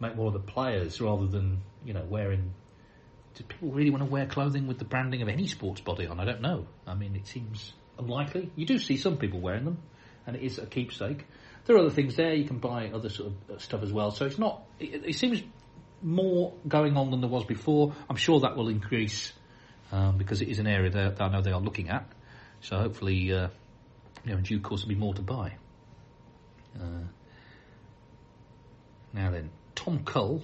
[0.00, 2.52] make more of the players rather than, you know, wearing.
[3.34, 6.20] Do people really want to wear clothing with the branding of any sports body on?
[6.20, 6.66] I don't know.
[6.86, 8.50] I mean, it seems unlikely.
[8.56, 9.78] You do see some people wearing them
[10.26, 11.26] and it is a keepsake.
[11.64, 12.34] There are other things there.
[12.34, 14.10] You can buy other sort of uh, stuff as well.
[14.10, 14.62] So it's not.
[14.78, 15.42] It, it seems
[16.02, 17.94] more going on than there was before.
[18.10, 19.32] I'm sure that will increase
[19.92, 22.10] um, because it is an area that, I know they are looking at.
[22.60, 23.48] So hopefully, uh,
[24.24, 25.56] you know, in due course, there'll be more to buy.
[29.12, 30.42] Now then, Tom Cull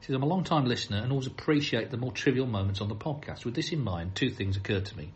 [0.00, 2.94] says, I'm a long time listener and always appreciate the more trivial moments on the
[2.94, 3.44] podcast.
[3.44, 5.12] With this in mind, two things occurred to me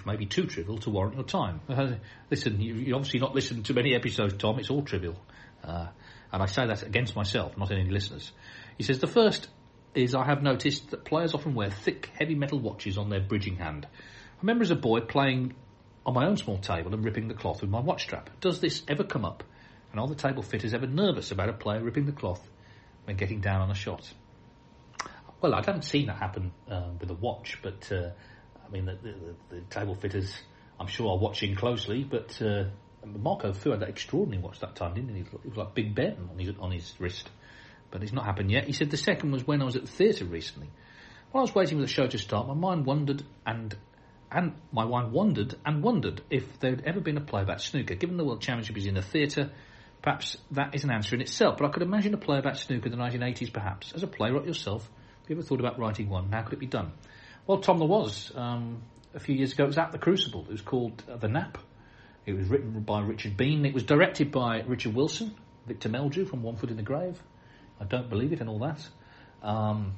[0.00, 1.60] which may be too trivial to warrant your time.
[1.70, 1.94] Uh,
[2.30, 4.58] listen, you, you obviously not listened to many episodes, Tom.
[4.58, 5.16] It's all trivial.
[5.64, 5.86] Uh,
[6.32, 8.32] and I say that against myself, not any listeners.
[8.76, 9.48] He says, the first
[9.94, 13.56] is I have noticed that players often wear thick, heavy metal watches on their bridging
[13.56, 13.86] hand.
[13.90, 15.54] I remember as a boy playing
[16.04, 18.30] on my own small table and ripping the cloth with my watch strap.
[18.40, 19.42] Does this ever come up?
[19.90, 22.46] And are the table fitters ever nervous about a player ripping the cloth
[23.04, 24.12] when getting down on a shot?
[25.40, 28.10] well, I haven't seen that happen um, with a watch, but uh,
[28.66, 30.34] I mean, the, the, the, table fitters,
[30.78, 32.04] I'm sure, are watching closely.
[32.04, 32.64] But uh,
[33.04, 35.20] Marco Fu had that extraordinary watch that time, didn't he?
[35.22, 37.30] It was like Big Ben on his on his wrist,
[37.90, 38.64] but it's not happened yet.
[38.66, 40.68] He said the second was when I was at the theatre recently.
[41.30, 43.74] While I was waiting for the show to start, my mind wondered and
[44.30, 47.94] and my mind wondered and wondered if there had ever been a play about snooker.
[47.94, 49.50] Given the World Championship is in a theatre,
[50.02, 51.58] perhaps that is an answer in itself.
[51.58, 53.92] But I could imagine a play about snooker in the 1980s, perhaps.
[53.92, 56.30] As a playwright yourself, have you ever thought about writing one?
[56.32, 56.92] How could it be done?
[57.46, 58.32] Well, Tom, there was.
[58.34, 58.82] Um,
[59.14, 60.42] a few years ago, it was at the Crucible.
[60.48, 61.58] It was called uh, The Nap.
[62.26, 63.64] It was written by Richard Bean.
[63.66, 65.34] It was directed by Richard Wilson,
[65.66, 67.20] Victor Meldrew from One Foot in the Grave.
[67.80, 68.86] I don't believe it and all that.
[69.42, 69.94] Um,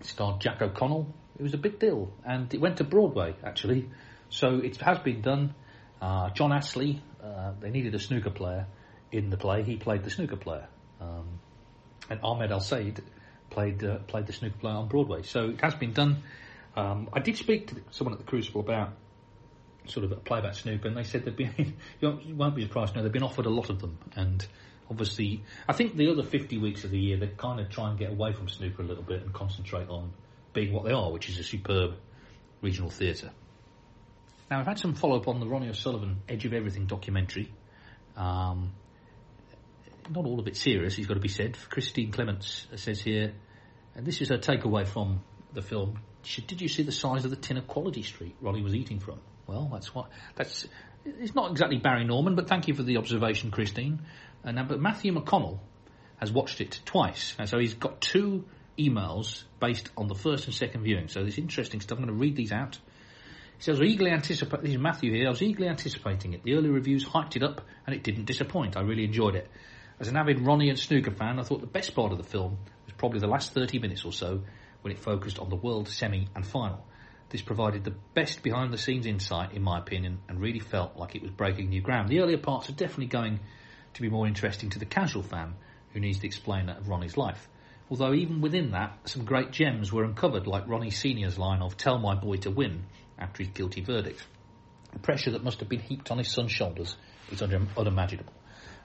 [0.00, 3.90] starred Jack O'Connell, it was a big deal, and it went to Broadway actually.
[4.28, 5.54] So it has been done.
[6.00, 8.66] Uh, John Astley, uh, they needed a snooker player
[9.12, 9.62] in the play.
[9.62, 10.66] He played the snooker player,
[11.00, 11.40] um,
[12.10, 13.02] and Ahmed El Sayed
[13.50, 15.22] played uh, played the snooker player on Broadway.
[15.22, 16.22] So it has been done.
[16.76, 18.92] Um, I did speak to someone at the Crucible about
[19.86, 21.76] sort of a play about snooker, and they said been.
[22.00, 24.46] you won't be surprised know they've been offered a lot of them, and
[24.90, 27.98] obviously, I think the other 50 weeks of the year they kind of try and
[27.98, 30.12] get away from snooker a little bit and concentrate on
[30.52, 31.94] being what they are, which is a superb
[32.62, 33.30] regional theatre.
[34.50, 37.52] Now, I've had some follow up on the Ronnie O'Sullivan Edge of Everything documentary.
[38.16, 38.72] Um,
[40.10, 41.56] not all of it serious, he's got to be said.
[41.70, 43.34] Christine Clements says here,
[43.94, 45.98] and this is her takeaway from the film.
[46.46, 49.20] Did you see the size of the tin of Quality Street Ronnie was eating from?
[49.46, 50.66] Well, that's what that's.
[51.04, 54.02] It's not exactly Barry Norman, but thank you for the observation, Christine.
[54.44, 55.60] Uh, now, but Matthew McConnell
[56.16, 58.44] has watched it twice, and so he's got two
[58.76, 61.08] emails based on the first and second viewing.
[61.08, 61.98] So this interesting stuff.
[61.98, 62.78] I'm going to read these out.
[63.56, 66.42] He says, I was eagerly anticipating, this is Matthew here, I was eagerly anticipating it.
[66.42, 68.76] The early reviews hyped it up and it didn't disappoint.
[68.76, 69.48] I really enjoyed it.
[69.98, 72.58] As an avid Ronnie and snooker fan, I thought the best part of the film
[72.84, 74.42] was probably the last 30 minutes or so
[74.82, 76.84] when it focused on the world semi and final.
[77.30, 81.16] This provided the best behind the scenes insight, in my opinion, and really felt like
[81.16, 82.10] it was breaking new ground.
[82.10, 83.40] The earlier parts are definitely going
[83.94, 85.54] to be more interesting to the casual fan
[85.94, 87.48] who needs the explainer of Ronnie's life.
[87.90, 91.98] Although even within that, some great gems were uncovered, like Ronnie Sr.'s line of Tell
[91.98, 92.84] my boy to win
[93.18, 94.22] after his guilty verdict.
[94.92, 96.96] The pressure that must have been heaped on his son's shoulders
[97.32, 98.34] is unimaginable.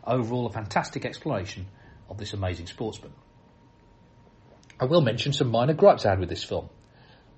[0.06, 1.68] Overall, a fantastic exploration
[2.10, 3.14] of this amazing sportsman.
[4.80, 6.70] I will mention some minor gripes I had with this film.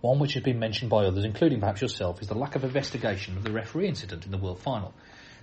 [0.01, 3.37] One which has been mentioned by others, including perhaps yourself, is the lack of investigation
[3.37, 4.93] of the referee incident in the World Final.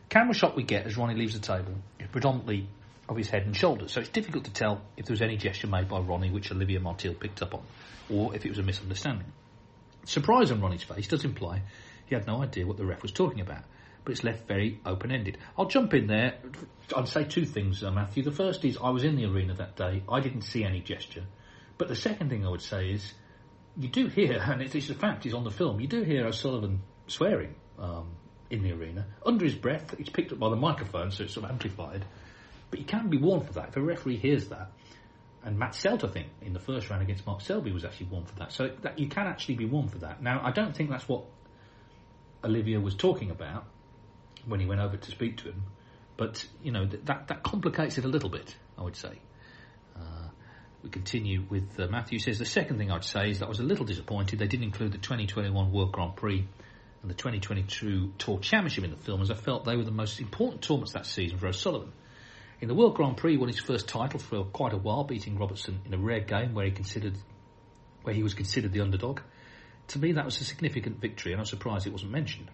[0.09, 2.68] The camera shot we get as Ronnie leaves the table is predominantly
[3.09, 3.92] of his head and shoulders.
[3.92, 6.78] So it's difficult to tell if there was any gesture made by Ronnie which Olivier
[6.78, 7.62] Marteel picked up on,
[8.09, 9.33] or if it was a misunderstanding.
[10.04, 11.62] Surprise on Ronnie's face does imply
[12.06, 13.64] he had no idea what the ref was talking about,
[14.11, 15.38] but it's left very open-ended.
[15.57, 16.35] I'll jump in there.
[16.96, 18.25] I'd say two things, uh, Matthew.
[18.25, 20.03] The first is I was in the arena that day.
[20.09, 21.27] I didn't see any gesture.
[21.79, 23.12] But the second thing I would say is
[23.77, 26.27] you do hear, and it's, it's a fact, he's on the film, you do hear
[26.27, 28.09] O'Sullivan swearing um,
[28.51, 29.07] in the arena.
[29.25, 32.05] Under his breath, it's picked up by the microphone, so it's sort of amplified.
[32.70, 33.68] But you can be warned for that.
[33.68, 34.73] If a referee hears that,
[35.44, 38.27] and Matt Selt, I think, in the first round against Mark Selby was actually warned
[38.27, 38.51] for that.
[38.51, 40.20] So that you can actually be warned for that.
[40.20, 41.27] Now, I don't think that's what
[42.44, 43.66] Olivier was talking about
[44.46, 45.62] when he went over to speak to him,
[46.16, 48.55] but you know that that complicates it a little bit.
[48.79, 49.20] I would say.
[49.96, 50.29] Uh,
[50.83, 53.61] we continue with uh, Matthew says the second thing I'd say is that I was
[53.61, 56.46] a little disappointed they didn't include the 2021 World Grand Prix
[57.03, 60.20] and the 2022 Tour Championship in the film, as I felt they were the most
[60.20, 61.92] important tournaments that season for O'Sullivan.
[62.61, 65.81] In the World Grand Prix, won his first title for quite a while, beating Robertson
[65.87, 67.16] in a rare game where he considered
[68.03, 69.20] where he was considered the underdog.
[69.88, 72.50] To me, that was a significant victory, and I'm surprised it wasn't mentioned.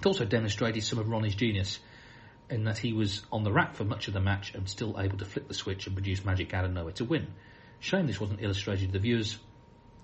[0.00, 1.78] It also demonstrated some of Ronnie's genius
[2.48, 5.18] in that he was on the rack for much of the match and still able
[5.18, 7.26] to flip the switch and produce magic out of nowhere to win.
[7.80, 9.38] Shame this wasn't illustrated to the viewers.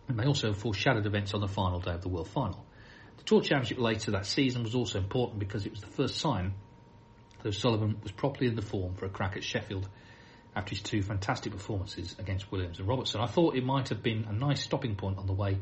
[0.06, 2.62] It may also foreshadowed events on the final day of the World Final.
[3.16, 6.52] The Tour Championship later that season was also important because it was the first sign
[7.42, 9.88] that Sullivan was properly in the form for a crack at Sheffield
[10.54, 13.22] after his two fantastic performances against Williams and Robertson.
[13.22, 15.56] I thought it might have been a nice stopping point on the way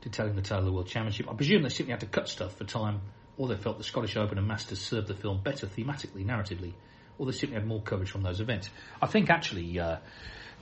[0.00, 1.30] to telling the tale of the World Championship.
[1.30, 3.02] I presume they simply had to cut stuff for time,
[3.38, 6.72] or they felt the Scottish Open and Masters served the film better thematically, narratively,
[7.16, 8.68] or they simply had more coverage from those events.
[9.00, 9.98] I think actually, uh,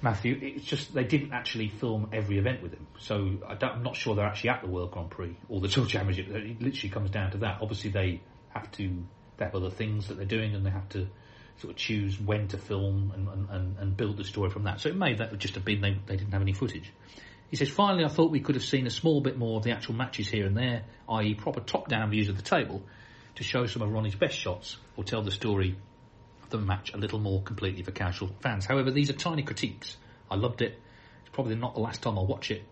[0.03, 2.87] Matthew, it's just they didn't actually film every event with him.
[2.99, 5.87] So I am not sure they're actually at the World Grand Prix or the Tour
[5.87, 6.29] Championship.
[6.29, 7.59] It literally comes down to that.
[7.63, 9.05] Obviously, they have to
[9.39, 11.09] they have other things that they're doing and they have to
[11.59, 14.81] sort of choose when to film and, and, and build the story from that.
[14.81, 16.93] So it may that just have been they, they didn't have any footage.
[17.51, 19.71] He says, finally, I thought we could have seen a small bit more of the
[19.71, 22.83] actual matches here and there, i.e., proper top down views of the table
[23.37, 25.77] to show some of Ronnie's best shots or tell the story
[26.43, 28.67] of the match a little more completely for casual fans.
[28.67, 29.97] However, these are tiny critiques.
[30.31, 30.81] I loved it.
[31.21, 32.65] It's probably not the last time I'll watch it.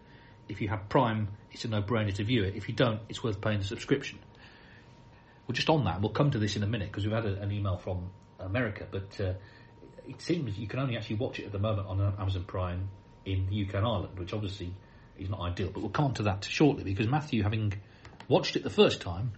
[0.48, 2.54] if you have Prime, it's a no-brainer to view it.
[2.56, 4.18] If you don't, it's worth paying the subscription.
[5.46, 7.40] Well, just on that, we'll come to this in a minute because we've had a,
[7.40, 8.10] an email from
[8.40, 9.34] America, but uh,
[10.08, 12.88] it seems you can only actually watch it at the moment on Amazon Prime
[13.24, 14.72] in the UK and Ireland, which obviously
[15.18, 15.70] is not ideal.
[15.72, 17.74] But we'll come on to that shortly because Matthew, having
[18.28, 19.32] watched it the first time,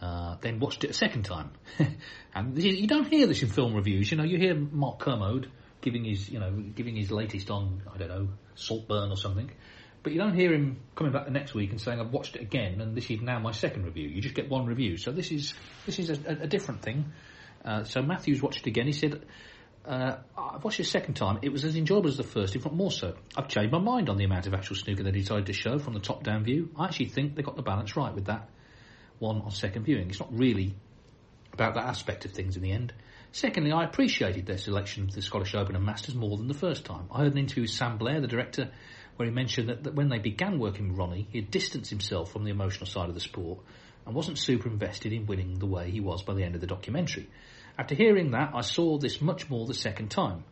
[0.00, 1.50] uh, then watched it a second time,
[2.34, 4.10] and you don't hear this in film reviews.
[4.10, 7.98] You know, you hear Mark Kermode giving his, you know, giving his latest on, I
[7.98, 9.50] don't know, Saltburn or something.
[10.02, 12.42] But you don't hear him coming back the next week and saying, "I've watched it
[12.42, 14.96] again, and this is now my second review." You just get one review.
[14.96, 17.12] So this is this is a, a, different thing.
[17.64, 18.86] Uh, so Matthew's watched it again.
[18.86, 19.20] He said,
[19.84, 21.38] uh, "I've watched it a second time.
[21.42, 23.14] It was as enjoyable as the first, if not more so.
[23.36, 25.94] I've changed my mind on the amount of actual snooker they decided to show from
[25.94, 26.70] the top-down view.
[26.76, 28.48] I actually think they got the balance right with that
[29.18, 30.08] one on second viewing.
[30.08, 30.74] It's not really
[31.52, 32.92] about that aspect of things in the end."
[33.30, 36.86] Secondly, I appreciated their selection of the Scottish Open and Masters more than the first
[36.86, 37.08] time.
[37.12, 38.70] I heard an interview with Sam Blair, the director,
[39.16, 42.32] where he mentioned that, that when they began working with Ronnie, he had distanced himself
[42.32, 43.58] from the emotional side of the sport
[44.06, 46.66] and wasn't super invested in winning the way he was by the end of the
[46.66, 47.28] documentary.
[47.78, 50.42] After hearing that, I saw this much more the second time,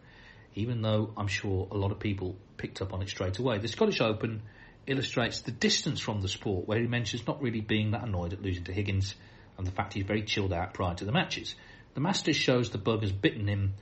[0.55, 3.59] even though I'm sure a lot of people picked up on it straight away.
[3.59, 4.43] The Scottish Open
[4.87, 8.43] illustrates the distance from the sport, where he mentions not really being that annoyed at
[8.43, 9.17] losing to Higgins
[9.59, 11.57] and the fact he's very chilled out prior to the matches.
[11.95, 13.75] The Masters shows the bug has bitten him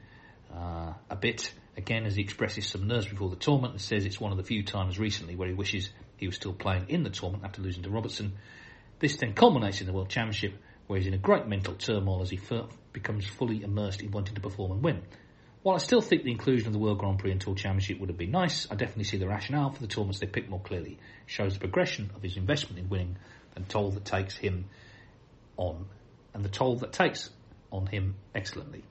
[0.50, 4.20] uh, a bit, again as he expresses some nerves before the tournament and says it's
[4.20, 7.10] one of the few times recently where he wishes he was still playing in the
[7.10, 8.32] tournament after losing to Robertson.
[9.00, 10.54] This then culminates in the World Championship
[10.86, 14.34] where he's in a great mental turmoil as he f- becomes fully immersed in wanting
[14.34, 15.02] to perform and win.
[15.62, 18.10] While I still think the inclusion of the World Grand Prix and Tour Championship would
[18.10, 20.92] have been nice, I definitely see the rationale for the tournaments they picked more clearly.
[20.92, 23.16] It shows the progression of his investment in winning
[23.56, 24.66] and toll that takes him
[25.56, 25.86] on,
[26.34, 27.30] and the toll that takes
[27.72, 28.84] on him excellently.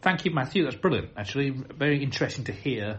[0.00, 0.64] Thank you, Matthew.
[0.64, 1.10] That's brilliant.
[1.16, 2.98] Actually, very interesting to hear.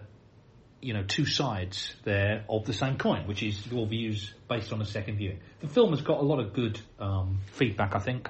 [0.83, 4.81] You know, two sides there of the same coin, which is your views based on
[4.81, 5.39] a second viewing.
[5.61, 8.29] The film has got a lot of good um, feedback, I think,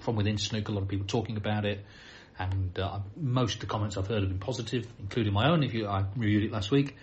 [0.00, 0.72] from within snooker.
[0.72, 1.84] A lot of people talking about it,
[2.38, 5.62] and uh, most of the comments I've heard have been positive, including my own.
[5.62, 6.96] If you, I reviewed it last week,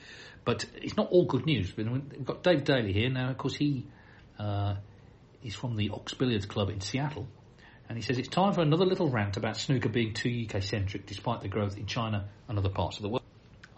[0.43, 1.75] but it's not all good news.
[1.77, 3.29] We've got Dave Daly here now.
[3.29, 3.85] Of course, he
[4.37, 4.75] uh,
[5.43, 7.27] is from the Ox Billiards Club in Seattle,
[7.87, 11.05] and he says it's time for another little rant about snooker being too UK centric
[11.05, 13.23] despite the growth in China and other parts of the world.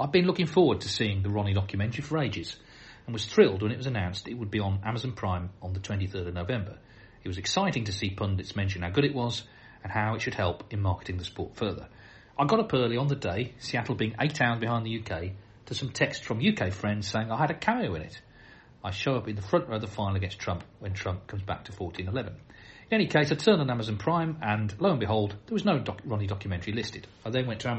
[0.02, 2.56] I've been looking forward to seeing the Ronnie documentary for ages
[3.06, 5.82] and was thrilled when it was announced it would be on Amazon Prime on the
[5.82, 6.78] 23rd of November.
[7.22, 9.44] It was exciting to see pundits mention how good it was
[9.84, 11.90] and how it should help in marketing the sport further.
[12.38, 15.32] I got up early on the day, Seattle being eight hours behind the UK,
[15.66, 18.22] to some text from UK friends saying I had a cameo in it.
[18.82, 21.44] I show up in the front row of the final against Trump when Trump comes
[21.44, 22.40] back to 1411.
[22.90, 25.78] In any case, I turned on Amazon Prime, and lo and behold, there was no
[25.78, 27.06] doc- Ronnie documentary listed.
[27.26, 27.70] I then went to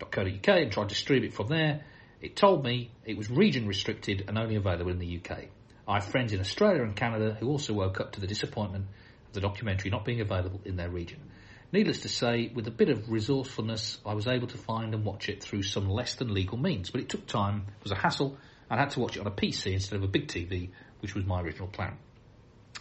[0.00, 1.82] Amazon.co.uk and tried to stream it from there.
[2.20, 5.46] It told me it was region restricted and only available in the UK.
[5.86, 8.86] I have friends in Australia and Canada who also woke up to the disappointment
[9.28, 11.20] of the documentary not being available in their region.
[11.70, 15.28] Needless to say, with a bit of resourcefulness, I was able to find and watch
[15.28, 18.38] it through some less than legal means, but it took time, it was a hassle,
[18.70, 21.14] and I had to watch it on a PC instead of a big TV, which
[21.14, 21.96] was my original plan.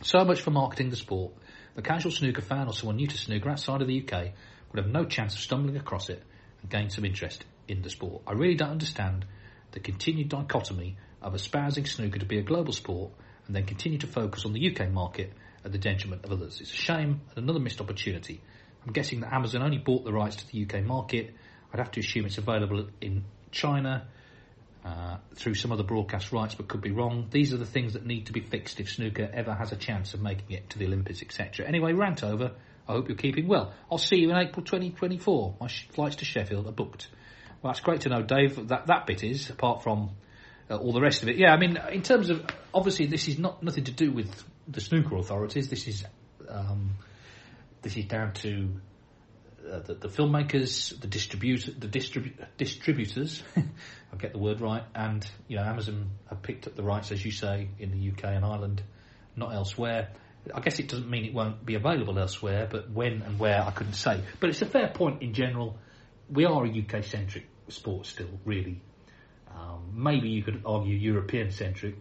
[0.03, 1.33] So much for marketing the sport.
[1.75, 4.31] The casual snooker fan or someone new to snooker outside of the UK
[4.71, 6.23] would have no chance of stumbling across it
[6.61, 8.23] and gain some interest in the sport.
[8.27, 9.25] I really don't understand
[9.71, 13.11] the continued dichotomy of espousing snooker to be a global sport
[13.47, 15.33] and then continue to focus on the UK market
[15.65, 16.61] at the detriment of others.
[16.61, 18.41] It's a shame and another missed opportunity.
[18.85, 21.33] I'm guessing that Amazon only bought the rights to the UK market.
[21.73, 24.07] I'd have to assume it's available in China
[24.85, 27.27] uh, through some other broadcast rights, but could be wrong.
[27.29, 30.13] These are the things that need to be fixed if snooker ever has a chance
[30.13, 31.67] of making it to the Olympics, etc.
[31.67, 32.53] Anyway, rant over.
[32.87, 33.73] I hope you're keeping well.
[33.91, 35.55] I'll see you in April 2024.
[35.59, 37.09] My flights to Sheffield are booked.
[37.61, 38.67] Well, that's great to know, Dave.
[38.67, 40.11] That that bit is apart from
[40.69, 41.37] uh, all the rest of it.
[41.37, 44.81] Yeah, I mean, in terms of obviously, this is not nothing to do with the
[44.81, 45.69] snooker authorities.
[45.69, 46.05] This is
[46.49, 46.91] um,
[47.81, 48.69] this is down to
[49.69, 53.43] uh, the, the, filmmakers, the distributor, the distribu- distributors.
[53.57, 54.83] I'll get the word right.
[54.95, 58.35] And you know, Amazon have picked up the rights, as you say, in the UK
[58.35, 58.81] and Ireland,
[59.35, 60.09] not elsewhere.
[60.53, 63.71] I guess it doesn't mean it won't be available elsewhere, but when and where I
[63.71, 64.21] couldn't say.
[64.39, 65.77] But it's a fair point in general.
[66.29, 68.81] We are a UK centric sport still, really.
[69.53, 71.95] Um, maybe you could argue European centric,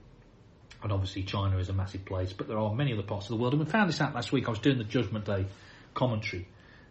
[0.83, 3.37] and obviously China is a massive place, but there are many other parts of the
[3.37, 3.55] world.
[3.55, 4.47] And we found this out last week.
[4.47, 5.47] I was doing the Judgment Day
[5.95, 6.47] commentary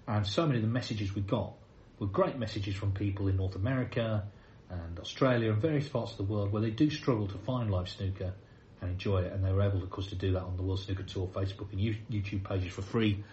[0.08, 1.54] and so many of the messages we got
[2.00, 4.24] were great messages from people in North America
[4.70, 7.90] and Australia and various parts of the world where they do struggle to find live
[7.90, 8.34] snooker
[8.82, 9.34] and enjoy it.
[9.34, 11.72] And they were able, of course, to do that on the World Snooker Tour Facebook
[11.72, 13.24] and YouTube pages for free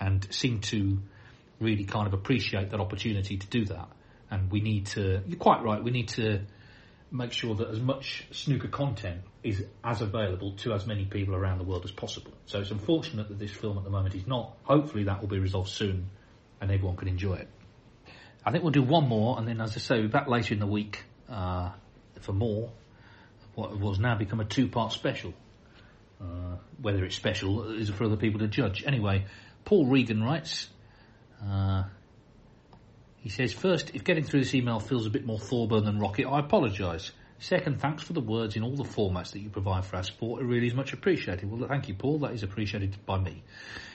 [0.00, 0.98] and seem to
[1.60, 3.88] really kind of appreciate that opportunity to do that.
[4.30, 6.40] And we need to, you're quite right, we need to
[7.10, 11.58] make sure that as much snooker content is as available to as many people around
[11.58, 12.32] the world as possible.
[12.46, 14.56] So it's unfortunate that this film at the moment is not.
[14.64, 16.08] Hopefully that will be resolved soon
[16.60, 17.48] and everyone can enjoy it.
[18.44, 20.54] I think we'll do one more and then, as I say, we'll be back later
[20.54, 21.70] in the week uh,
[22.20, 22.72] for more.
[23.54, 25.34] What has now become a two-part special.
[26.20, 28.84] Uh, whether it's special is for other people to judge.
[28.86, 29.26] Anyway,
[29.64, 30.68] Paul Regan writes.
[31.44, 31.84] Uh,
[33.16, 36.26] he says, first, if getting through this email feels a bit more Thorburn than Rocket,
[36.26, 37.12] I apologise.
[37.38, 40.42] Second, thanks for the words in all the formats that you provide for our sport.
[40.42, 41.50] It really is much appreciated.
[41.50, 42.20] Well, thank you, Paul.
[42.20, 43.42] That is appreciated by me.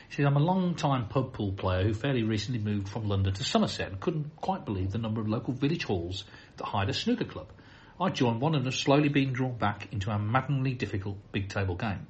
[0.09, 3.43] He says, I'm a long-time pub pool player who fairly recently moved from London to
[3.43, 6.25] Somerset and couldn't quite believe the number of local village halls
[6.57, 7.47] that hide a snooker club.
[7.99, 11.75] I joined one and have slowly been drawn back into our maddeningly difficult big table
[11.75, 12.07] game.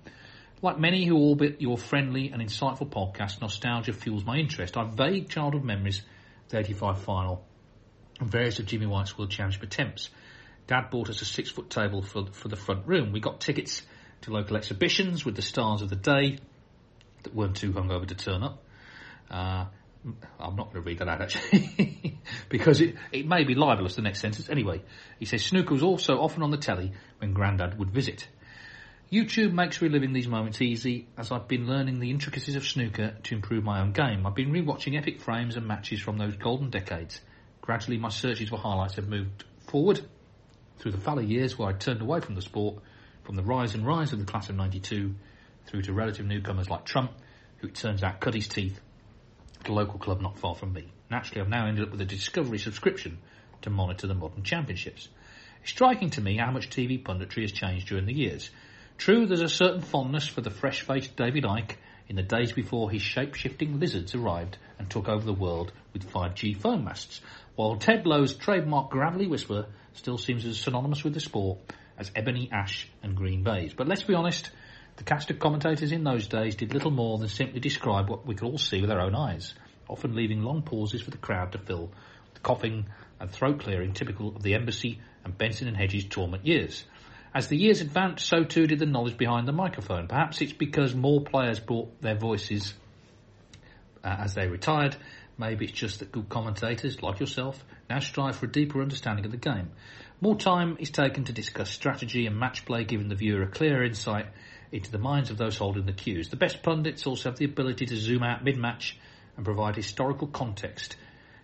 [0.61, 4.75] Like many who orbit your friendly and insightful podcast, nostalgia fuels my interest.
[4.75, 6.01] I've vague childhood memories
[6.49, 7.45] the 85 final
[8.19, 10.09] and various of Jimmy White's World Championship attempts.
[10.65, 13.11] Dad bought us a six foot table for, for the front room.
[13.11, 13.83] We got tickets
[14.21, 16.39] to local exhibitions with the stars of the day
[17.23, 18.63] that weren't too hungover to turn up.
[19.29, 19.65] Uh,
[20.39, 24.01] I'm not going to read that out actually, because it, it may be libelous, the
[24.01, 24.49] next sentence.
[24.49, 24.81] Anyway,
[25.19, 28.27] he says snooker was also often on the telly when Grandad would visit.
[29.11, 33.35] YouTube makes reliving these moments easy as I've been learning the intricacies of snooker to
[33.35, 34.25] improve my own game.
[34.25, 37.21] I've been rewatching epic frames and matches from those golden decades.
[37.61, 40.01] Gradually my searches for highlights have moved forward
[40.79, 42.83] through the fallow years where I turned away from the sport,
[43.23, 45.15] from the rise and rise of the class of 92
[45.67, 47.11] through to relative newcomers like Trump,
[47.57, 48.79] who it turns out cut his teeth
[49.73, 50.91] local club not far from me.
[51.09, 53.19] Naturally I've now ended up with a Discovery subscription
[53.61, 55.07] to monitor the modern championships.
[55.61, 58.49] It's striking to me how much TV punditry has changed during the years.
[58.97, 61.75] True, there's a certain fondness for the fresh-faced David Icke
[62.09, 66.57] in the days before his shape-shifting lizards arrived and took over the world with 5G
[66.57, 67.21] phone masts,
[67.55, 71.59] while Ted Lowe's trademark gravelly whisper still seems as synonymous with the sport
[71.97, 73.73] as ebony, ash and green baize.
[73.73, 74.49] But let's be honest,
[74.97, 78.35] the cast of commentators in those days did little more than simply describe what we
[78.35, 79.53] could all see with our own eyes,
[79.87, 81.91] often leaving long pauses for the crowd to fill,
[82.33, 82.87] with coughing
[83.19, 86.83] and throat clearing typical of the Embassy and Benson and Hedges torment years.
[87.33, 90.07] As the years advanced, so too did the knowledge behind the microphone.
[90.07, 92.73] Perhaps it's because more players brought their voices
[94.03, 94.95] uh, as they retired.
[95.37, 99.31] Maybe it's just that good commentators, like yourself, now strive for a deeper understanding of
[99.31, 99.69] the game.
[100.19, 103.83] More time is taken to discuss strategy and match play, giving the viewer a clearer
[103.83, 104.25] insight
[104.71, 106.29] into the minds of those holding the cues.
[106.29, 108.97] The best pundits also have the ability to zoom out mid-match
[109.35, 110.95] and provide historical context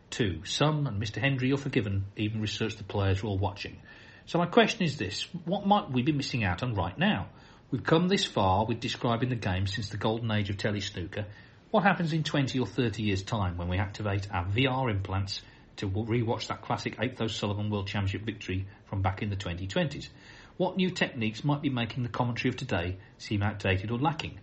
[0.10, 0.42] too.
[0.46, 3.78] Some, and Mr Hendry, you're forgiven, even research the players who are watching.
[4.26, 7.28] So my question is this, what might we be missing out on right now?
[7.72, 11.26] We've come this far with describing the game since the golden age of telly snooker.
[11.72, 15.42] What happens in 20 or 30 years time when we activate our VR implants
[15.78, 20.10] to rewatch that classic 8th O'Sullivan World Championship victory from back in the 2020s?
[20.58, 24.40] What new techniques might be making the commentary of today seem outdated or lacking?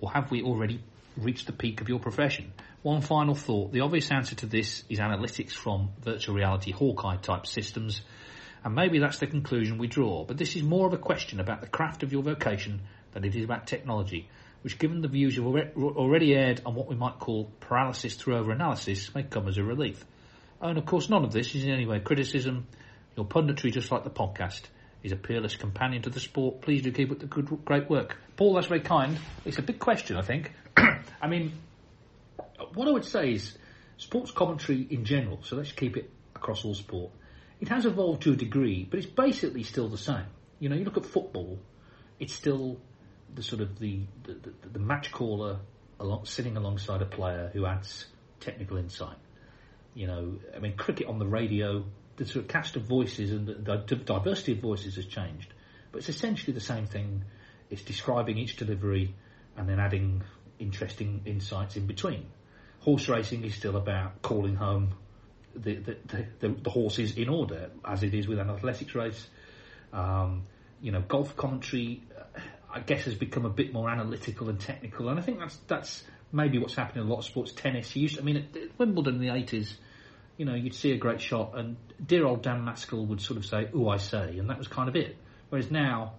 [0.00, 0.82] Or have we already
[1.16, 2.52] reached the peak of your profession?
[2.82, 3.72] One final thought.
[3.72, 8.02] The obvious answer to this is analytics from virtual reality Hawkeye type systems
[8.64, 10.24] and maybe that's the conclusion we draw.
[10.24, 12.80] But this is more of a question about the craft of your vocation
[13.12, 14.28] than it is about technology,
[14.62, 18.52] which, given the views you've already aired on what we might call paralysis through over
[18.52, 20.04] analysis, may come as a relief.
[20.62, 22.66] And of course, none of this is in any way criticism.
[23.16, 24.62] Your punditry, just like the podcast,
[25.04, 26.62] is a peerless companion to the sport.
[26.62, 28.16] Please do keep up the good, great work.
[28.36, 29.18] Paul, that's very kind.
[29.44, 30.50] It's a big question, I think.
[30.76, 31.52] I mean,
[32.72, 33.56] what I would say is
[33.98, 37.12] sports commentary in general, so let's keep it across all sport,
[37.60, 40.26] it has evolved to a degree, but it's basically still the same.
[40.58, 41.58] You know, you look at football,
[42.18, 42.80] it's still
[43.34, 45.58] the sort of the the, the, the match caller
[46.00, 48.06] along, sitting alongside a player who adds
[48.40, 49.16] technical insight.
[49.94, 51.84] You know, I mean, cricket on the radio,
[52.16, 55.52] the sort of cast of voices and the, the diversity of voices has changed,
[55.90, 57.24] but it's essentially the same thing.
[57.70, 59.14] It's describing each delivery
[59.56, 60.22] and then adding
[60.58, 62.26] interesting insights in between.
[62.80, 64.94] Horse racing is still about calling home
[65.54, 65.96] the, the,
[66.40, 69.26] the, the, horses in order, as it is with an athletics race.
[69.92, 70.46] Um,
[70.80, 72.02] you know, golf commentary,
[72.72, 76.04] I guess, has become a bit more analytical and technical, and I think that's that's
[76.32, 77.52] maybe what's happening in a lot of sports.
[77.52, 79.76] Tennis, used, I mean, at Wimbledon in the eighties,
[80.36, 83.46] you know, you'd see a great shot, and dear old Dan Maskell would sort of
[83.46, 85.16] say, "Oh, I say," and that was kind of it.
[85.48, 86.14] Whereas now,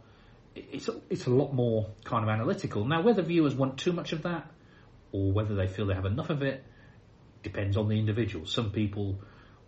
[0.56, 2.86] it's a, it's a lot more kind of analytical.
[2.86, 4.50] Now, whether viewers want too much of that,
[5.12, 6.64] or whether they feel they have enough of it,
[7.44, 8.46] depends on the individual.
[8.46, 9.20] Some people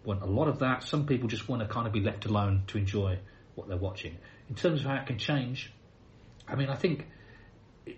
[0.03, 0.83] want a lot of that.
[0.83, 3.19] Some people just want to kind of be left alone to enjoy
[3.55, 4.17] what they're watching.
[4.49, 5.73] In terms of how it can change,
[6.47, 7.05] I mean, I think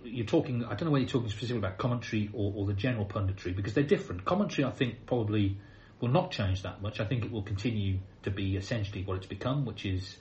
[0.03, 0.65] you're talking.
[0.65, 3.73] I don't know whether you're talking specifically about commentary or, or the general punditry because
[3.75, 4.25] they're different.
[4.25, 5.57] Commentary, I think, probably
[5.99, 6.99] will not change that much.
[6.99, 10.17] I think it will continue to be essentially what it's become, which is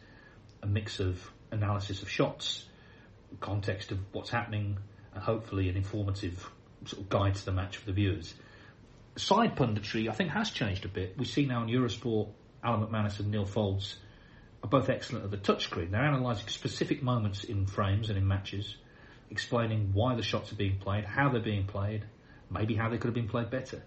[0.63, 2.65] a mix of analysis of shots,
[3.41, 4.79] context of what's happening,
[5.15, 6.51] and hopefully an informative
[6.85, 8.35] sort of guide to the match for the viewers.
[9.17, 11.17] Side punditry, I think, has changed a bit.
[11.19, 12.29] We see now on Eurosport,
[12.63, 13.95] Alan McManus and Neil Foulds
[14.63, 15.91] are both excellent at the touchscreen.
[15.91, 18.77] They're analysing specific moments in frames and in matches,
[19.31, 22.05] explaining why the shots are being played, how they're being played,
[22.51, 23.83] maybe how they could have been played better.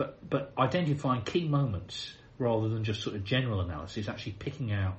[0.00, 4.96] But but identifying key moments rather than just sort of general analysis, actually picking out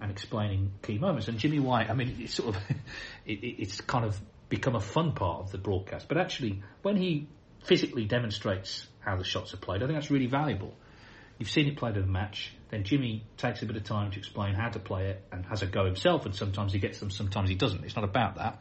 [0.00, 1.28] and explaining key moments.
[1.28, 2.62] And Jimmy White, I mean, it's sort of
[3.26, 6.08] it, it's kind of become a fun part of the broadcast.
[6.08, 7.28] But actually, when he
[7.62, 10.74] physically demonstrates how the shots are played, I think that's really valuable.
[11.38, 12.52] You've seen it played in a match.
[12.70, 15.62] Then Jimmy takes a bit of time to explain how to play it and has
[15.62, 16.26] a go himself.
[16.26, 17.84] And sometimes he gets them, sometimes he doesn't.
[17.84, 18.60] It's not about that.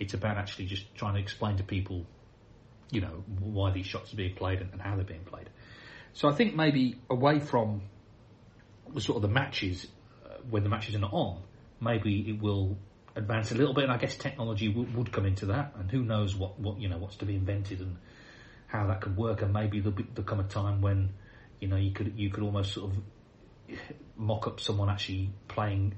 [0.00, 2.06] It's about actually just trying to explain to people,
[2.90, 5.50] you know, why these shots are being played and, and how they're being played.
[6.12, 7.82] So I think maybe away from
[8.92, 9.86] the sort of the matches
[10.24, 11.42] uh, when the matches are not on,
[11.80, 12.78] maybe it will
[13.14, 13.84] advance a little bit.
[13.84, 15.74] And I guess technology w- would come into that.
[15.78, 17.98] And who knows what, what you know what's to be invented and
[18.66, 19.42] how that could work.
[19.42, 21.10] And maybe there'll, be, there'll come a time when
[21.60, 23.78] you know, you could you could almost sort of
[24.16, 25.94] mock up someone actually playing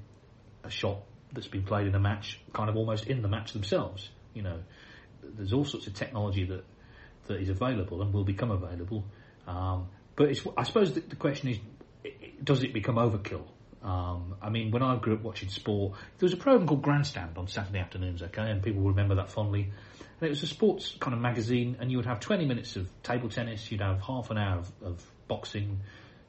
[0.63, 0.99] a shot
[1.33, 4.09] that's been played in a match, kind of almost in the match themselves.
[4.33, 4.59] You know,
[5.23, 6.63] there's all sorts of technology that
[7.27, 9.03] that is available and will become available.
[9.47, 11.59] Um, but I suppose the, the, question is,
[12.43, 13.43] does it become overkill?
[13.83, 17.37] Um, I mean, when I grew up watching sport, there was a program called Grandstand
[17.37, 19.71] on Saturday afternoons, okay, and people will remember that fondly.
[20.19, 22.89] And it was a sports kind of magazine, and you would have 20 minutes of
[23.01, 25.79] table tennis, you'd have half an hour of, of boxing,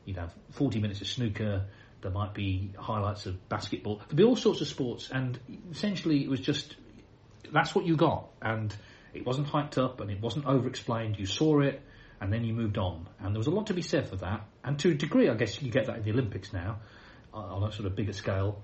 [0.07, 1.67] you'd have 40 minutes of snooker,
[2.01, 5.39] there might be highlights of basketball, there'd be all sorts of sports, and
[5.71, 6.77] essentially it was just
[7.53, 8.75] that's what you got, and
[9.15, 11.19] it wasn't hyped up and it wasn't over explained.
[11.19, 11.83] You saw it,
[12.21, 14.47] and then you moved on, and there was a lot to be said for that.
[14.63, 16.79] And to a degree, I guess you get that in the Olympics now,
[17.35, 18.63] on a sort of bigger scale.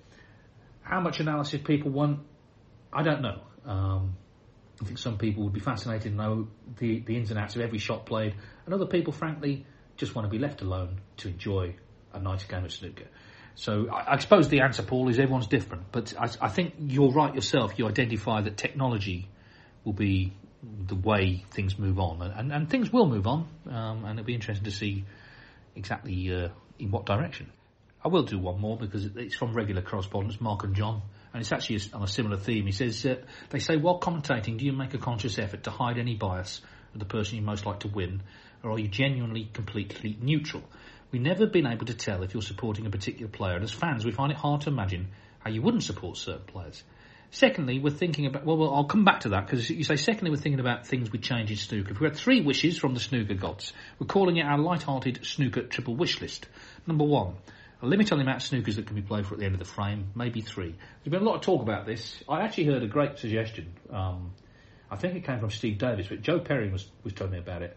[0.83, 2.21] How much analysis people want,
[2.93, 3.41] I don't know.
[3.67, 4.17] Um,
[4.81, 7.63] I think some people would be fascinated to know the, the ins and outs of
[7.63, 11.75] every shot played, and other people, frankly, just want to be left alone to enjoy
[12.13, 13.07] a nice game of snooker.
[13.57, 15.91] So I, I suppose the answer, Paul, is everyone's different.
[15.91, 17.77] But I, I, think you're right yourself.
[17.77, 19.29] You identify that technology
[19.83, 20.33] will be
[20.63, 24.27] the way things move on, and, and, and things will move on, um, and it'll
[24.27, 25.05] be interesting to see
[25.77, 26.49] exactly uh,
[26.79, 27.51] in what direction.
[28.05, 31.03] I will do one more because it's from regular correspondents, Mark and John,
[31.33, 32.67] and it's actually on a similar theme.
[32.67, 33.17] He says, uh,
[33.51, 36.61] they say, while commentating, do you make a conscious effort to hide any bias
[36.95, 38.23] of the person you most like to win
[38.63, 40.63] or are you genuinely completely neutral?
[41.11, 44.05] We've never been able to tell if you're supporting a particular player, and as fans,
[44.05, 45.09] we find it hard to imagine
[45.41, 46.83] how you wouldn't support certain players.
[47.31, 50.31] Secondly, we're thinking about, well, well I'll come back to that because you say, secondly,
[50.31, 51.93] we're thinking about things we change in snooker.
[51.93, 55.63] If we had three wishes from the snooker gods, we're calling it our light-hearted snooker
[55.63, 56.47] triple wish list.
[56.87, 57.35] Number one,
[57.83, 59.55] a limit on the amount of snookers that can be played for at the end
[59.55, 60.75] of the frame, maybe three.
[61.05, 62.23] There's been a lot of talk about this.
[62.29, 63.75] I actually heard a great suggestion.
[63.91, 64.33] Um,
[64.91, 67.63] I think it came from Steve Davis, but Joe Perry was, was telling me about
[67.63, 67.77] it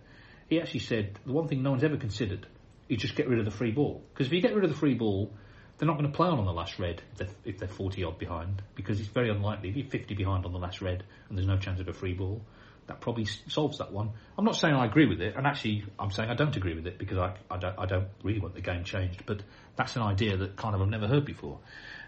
[0.52, 2.46] he actually said the one thing no one's ever considered
[2.90, 4.04] is just get rid of the free ball.
[4.14, 5.34] Because if you get rid of the free ball,
[5.82, 8.04] they're not going to play on on the last red if they're, if they're 40
[8.04, 9.70] odd behind, because it's very unlikely.
[9.70, 12.14] If you're 50 behind on the last red and there's no chance of a free
[12.14, 12.40] ball,
[12.86, 14.12] that probably solves that one.
[14.38, 16.86] I'm not saying I agree with it, and actually I'm saying I don't agree with
[16.86, 19.42] it because I, I, don't, I don't really want the game changed, but
[19.76, 21.58] that's an idea that kind of I've never heard before.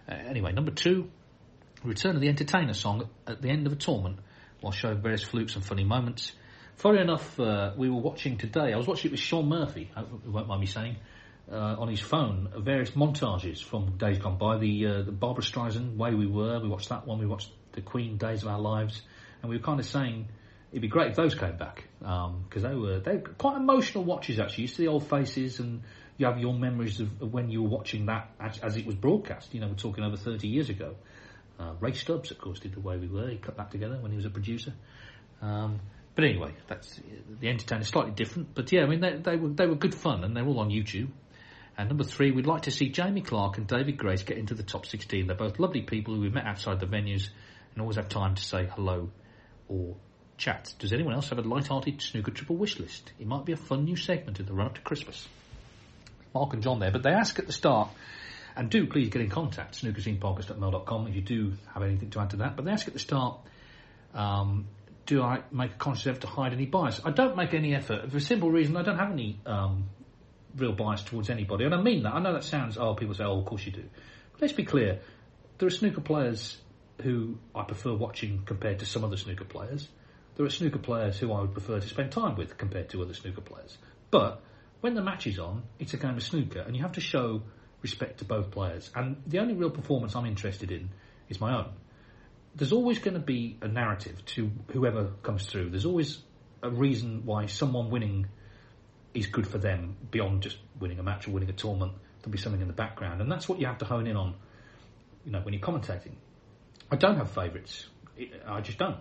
[0.07, 1.09] Uh, anyway, number two,
[1.83, 4.19] return of the entertainer song at the end of a tournament
[4.61, 6.31] while showing various flukes and funny moments.
[6.75, 8.71] Funny enough, uh, we were watching today.
[8.71, 9.89] I was watching it with Shaun Murphy.
[9.95, 10.97] I won't mind me saying.
[11.51, 14.57] Uh, on his phone, various montages from days gone by.
[14.57, 16.61] The, uh, the Barbra Streisand Way We Were.
[16.61, 17.19] We watched that one.
[17.19, 19.01] We watched the Queen Days of Our Lives,
[19.41, 20.29] and we were kind of saying
[20.71, 24.03] it'd be great if those came back because um, they were they were quite emotional
[24.03, 24.39] watches.
[24.39, 25.83] Actually, you see the old faces and
[26.17, 28.95] you have your memories of, of when you were watching that as, as, it was
[28.95, 29.53] broadcast.
[29.53, 30.95] You know, we're talking over 30 years ago.
[31.59, 33.29] Uh, Ray Stubbs, of course, did the way we were.
[33.29, 34.73] He cut that together when he was a producer.
[35.41, 35.79] Um,
[36.15, 36.99] but anyway, that's
[37.39, 38.53] the entertainer slightly different.
[38.53, 40.69] But yeah, I mean they, they were they were good fun, and they're all on
[40.69, 41.09] YouTube.
[41.77, 44.63] And number three, we'd like to see Jamie Clarke and David Grace get into the
[44.63, 45.25] top 16.
[45.25, 47.29] They're both lovely people who we met outside the venues
[47.73, 49.09] and always have time to say hello
[49.67, 49.95] or
[50.37, 50.73] chat.
[50.77, 53.11] Does anyone else have a light-hearted snooker triple wish list?
[53.19, 55.27] It might be a fun new segment in the run-up to Christmas.
[56.33, 57.89] Mark and John there, but they ask at the start,
[58.55, 62.37] and do please get in contact, snookerscenepodcast.mail.com if you do have anything to add to
[62.37, 63.39] that, but they ask at the start,
[64.13, 64.67] um,
[65.05, 67.01] do I make a conscious effort to hide any bias?
[67.03, 68.77] I don't make any effort for a simple reason.
[68.77, 69.89] I don't have any um,
[70.55, 72.13] real bias towards anybody, and I mean that.
[72.13, 73.83] I know that sounds oh, people say, oh, of course you do.
[74.33, 74.99] But let's be clear.
[75.57, 76.57] There are snooker players
[77.01, 79.87] who I prefer watching compared to some other snooker players.
[80.35, 83.13] There are snooker players who I would prefer to spend time with compared to other
[83.13, 83.77] snooker players.
[84.09, 84.41] But
[84.81, 87.43] when the match is on, it's a game of snooker, and you have to show
[87.81, 88.89] respect to both players.
[88.95, 90.89] And the only real performance I'm interested in
[91.29, 91.71] is my own.
[92.55, 95.69] There's always going to be a narrative to whoever comes through.
[95.69, 96.19] There's always
[96.61, 98.27] a reason why someone winning
[99.13, 101.93] is good for them beyond just winning a match or winning a tournament.
[102.21, 104.35] There'll be something in the background, and that's what you have to hone in on.
[105.25, 106.13] You know, when you're commentating.
[106.91, 107.87] I don't have favourites.
[108.45, 108.97] I just don't.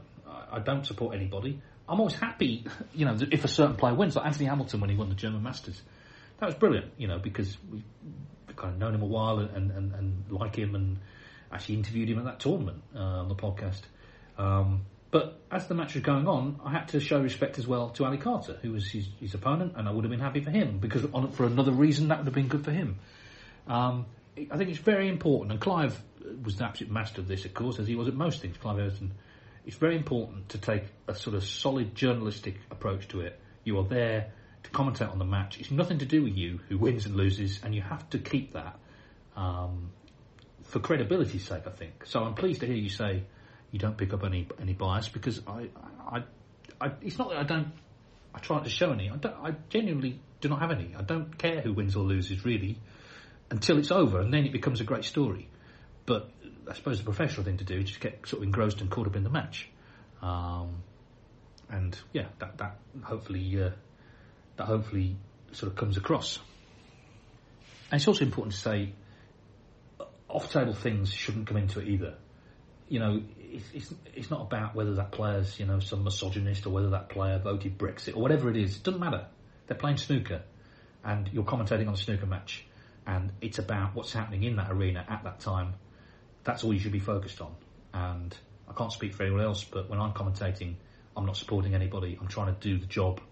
[0.50, 1.60] I don't support anybody.
[1.88, 4.96] I'm always happy, you know, if a certain player wins, like Anthony Hamilton when he
[4.96, 5.82] won the German Masters.
[6.38, 7.84] That was brilliant, you know, because we've
[8.56, 10.98] kind of known him a while and, and, and like him and
[11.52, 13.82] actually interviewed him at that tournament uh, on the podcast.
[14.38, 17.90] Um, but as the match was going on, I had to show respect as well
[17.90, 20.50] to Ali Carter, who was his, his opponent, and I would have been happy for
[20.50, 22.98] him because on, for another reason that would have been good for him.
[23.68, 24.06] Um,
[24.50, 26.00] I think it's very important, and Clive
[26.42, 28.56] was the absolute master of this, of course, as he was at most things.
[28.56, 29.12] Clive Everton.
[29.66, 33.38] It's very important to take a sort of solid journalistic approach to it.
[33.64, 34.32] You are there
[34.62, 35.60] to commentate on the match.
[35.60, 38.54] It's nothing to do with you who wins and loses, and you have to keep
[38.54, 38.78] that
[39.36, 39.90] um,
[40.62, 41.66] for credibility's sake.
[41.66, 42.06] I think.
[42.06, 43.24] So I'm pleased to hear you say
[43.72, 45.68] you don't pick up any any bias because I,
[46.06, 46.22] I,
[46.80, 47.72] I it's not that I don't.
[48.34, 49.10] I try not to show any.
[49.10, 50.94] I, don't, I genuinely do not have any.
[50.96, 52.78] I don't care who wins or loses really
[53.50, 55.48] until it's over, and then it becomes a great story.
[56.06, 56.30] But
[56.70, 59.06] I suppose the professional thing to do is just get sort of engrossed and caught
[59.06, 59.68] up in the match.
[60.22, 60.82] Um,
[61.68, 63.70] and yeah, that that hopefully uh,
[64.56, 65.16] that hopefully
[65.52, 66.38] sort of comes across.
[67.90, 68.94] And it's also important to say,
[70.28, 72.14] off-table things shouldn't come into it either.
[72.92, 76.70] You know, it's, it's, it's not about whether that player's you know some misogynist or
[76.70, 78.76] whether that player voted Brexit or whatever it is.
[78.76, 79.24] It doesn't matter.
[79.66, 80.42] They're playing snooker,
[81.02, 82.66] and you're commentating on a snooker match,
[83.06, 85.72] and it's about what's happening in that arena at that time.
[86.44, 87.54] That's all you should be focused on.
[87.94, 88.36] And
[88.68, 90.74] I can't speak for anyone else, but when I'm commentating,
[91.16, 92.18] I'm not supporting anybody.
[92.20, 93.22] I'm trying to do the job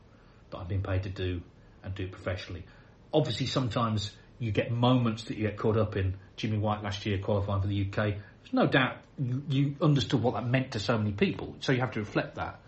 [0.52, 1.42] that I've been paid to do
[1.84, 2.64] and do it professionally.
[3.12, 6.16] Obviously, sometimes you get moments that you get caught up in.
[6.36, 7.94] Jimmy White last year qualifying for the UK.
[8.42, 11.80] There's no doubt you, you understood what that meant to so many people, so you
[11.80, 12.60] have to reflect that.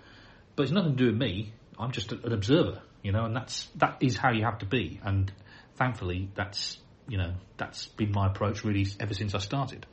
[0.55, 1.53] But it's nothing to do with me.
[1.79, 5.01] I'm just an observer, you know, and that's that is how you have to be.
[5.03, 5.33] And
[5.77, 6.79] thankfully, that's
[7.09, 9.87] you know that's been my approach really ever since I started.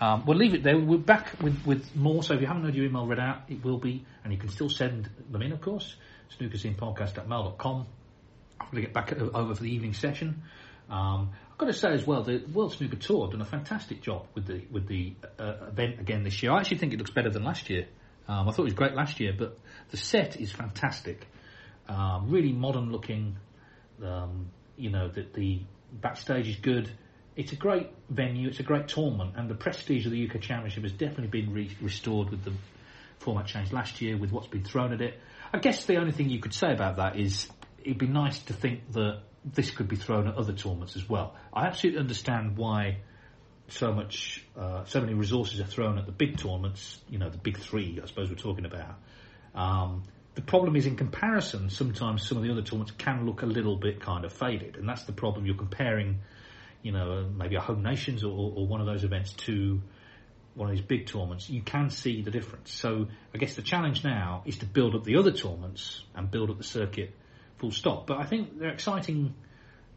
[0.00, 0.78] Um, we'll leave it there.
[0.78, 2.22] We're back with, with more.
[2.22, 4.48] So if you haven't had your email read out, it will be, and you can
[4.48, 5.96] still send them in, of course.
[6.38, 7.24] Snookerscenepodcast at.
[7.24, 7.86] I'm going
[8.74, 10.42] to get back over for the evening session.
[10.88, 14.26] Um, I've got to say as well, the World Snooker Tour done a fantastic job
[14.32, 16.52] with the with the uh, event again this year.
[16.52, 17.88] I actually think it looks better than last year.
[18.28, 19.58] Um, I thought it was great last year, but
[19.90, 21.26] the set is fantastic.
[21.88, 23.38] Um, really modern looking.
[24.00, 26.92] Um, you know, that the backstage is good.
[27.34, 28.46] It's a great venue.
[28.46, 31.76] It's a great tournament, and the prestige of the UK Championship has definitely been re-
[31.82, 32.52] restored with the
[33.18, 35.18] format change last year, with what's been thrown at it.
[35.52, 37.48] I guess the only thing you could say about that is
[37.82, 41.34] it'd be nice to think that this could be thrown at other tournaments as well.
[41.52, 42.98] I absolutely understand why
[43.68, 47.00] so much, uh, so many resources are thrown at the big tournaments.
[47.08, 48.98] You know, the big three, I suppose we're talking about.
[49.54, 53.46] Um, the problem is, in comparison, sometimes some of the other tournaments can look a
[53.46, 55.46] little bit kind of faded, and that's the problem.
[55.46, 56.20] You're comparing,
[56.82, 59.80] you know, maybe a home nations or, or one of those events to
[60.54, 61.48] one of these big tournaments.
[61.50, 62.72] You can see the difference.
[62.72, 66.50] So I guess the challenge now is to build up the other tournaments and build
[66.50, 67.14] up the circuit
[67.58, 68.06] full stop.
[68.06, 69.34] But I think they're exciting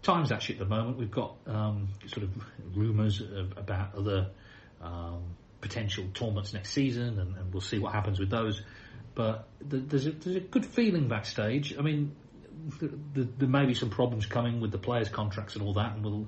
[0.02, 0.98] times actually at the moment.
[0.98, 2.32] We've got um, sort of
[2.76, 3.22] rumours
[3.56, 4.30] about other
[4.82, 5.24] um,
[5.62, 8.62] potential tournaments next season, and, and, we'll see what happens with those.
[9.14, 11.78] But the, there's, a, there's a good feeling backstage.
[11.78, 12.16] I mean,
[12.80, 15.94] the, the, there may be some problems coming with the players' contracts and all that,
[15.94, 16.28] and we'll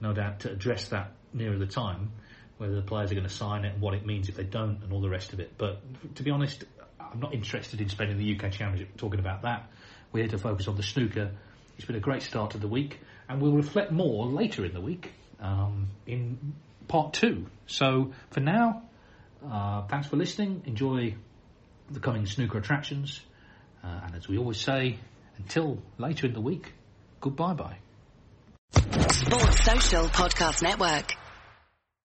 [0.00, 2.10] no doubt address that nearer the time,
[2.58, 4.82] whether the players are going to sign it and what it means if they don't,
[4.82, 5.52] and all the rest of it.
[5.56, 5.80] But
[6.16, 6.64] to be honest,
[6.98, 9.70] I'm not interested in spending the UK Championship talking about that.
[10.12, 11.30] We're here to focus on the snooker.
[11.76, 14.80] It's been a great start to the week, and we'll reflect more later in the
[14.80, 16.54] week um, in
[16.86, 17.46] part two.
[17.66, 18.82] So for now,
[19.48, 20.62] uh, thanks for listening.
[20.66, 21.14] Enjoy
[21.90, 23.20] the coming snooker attractions,
[23.82, 24.98] uh, and as we always say,
[25.38, 26.72] until later in the week,
[27.20, 27.76] goodbye bye.
[29.10, 31.21] Sports Social Podcast Network.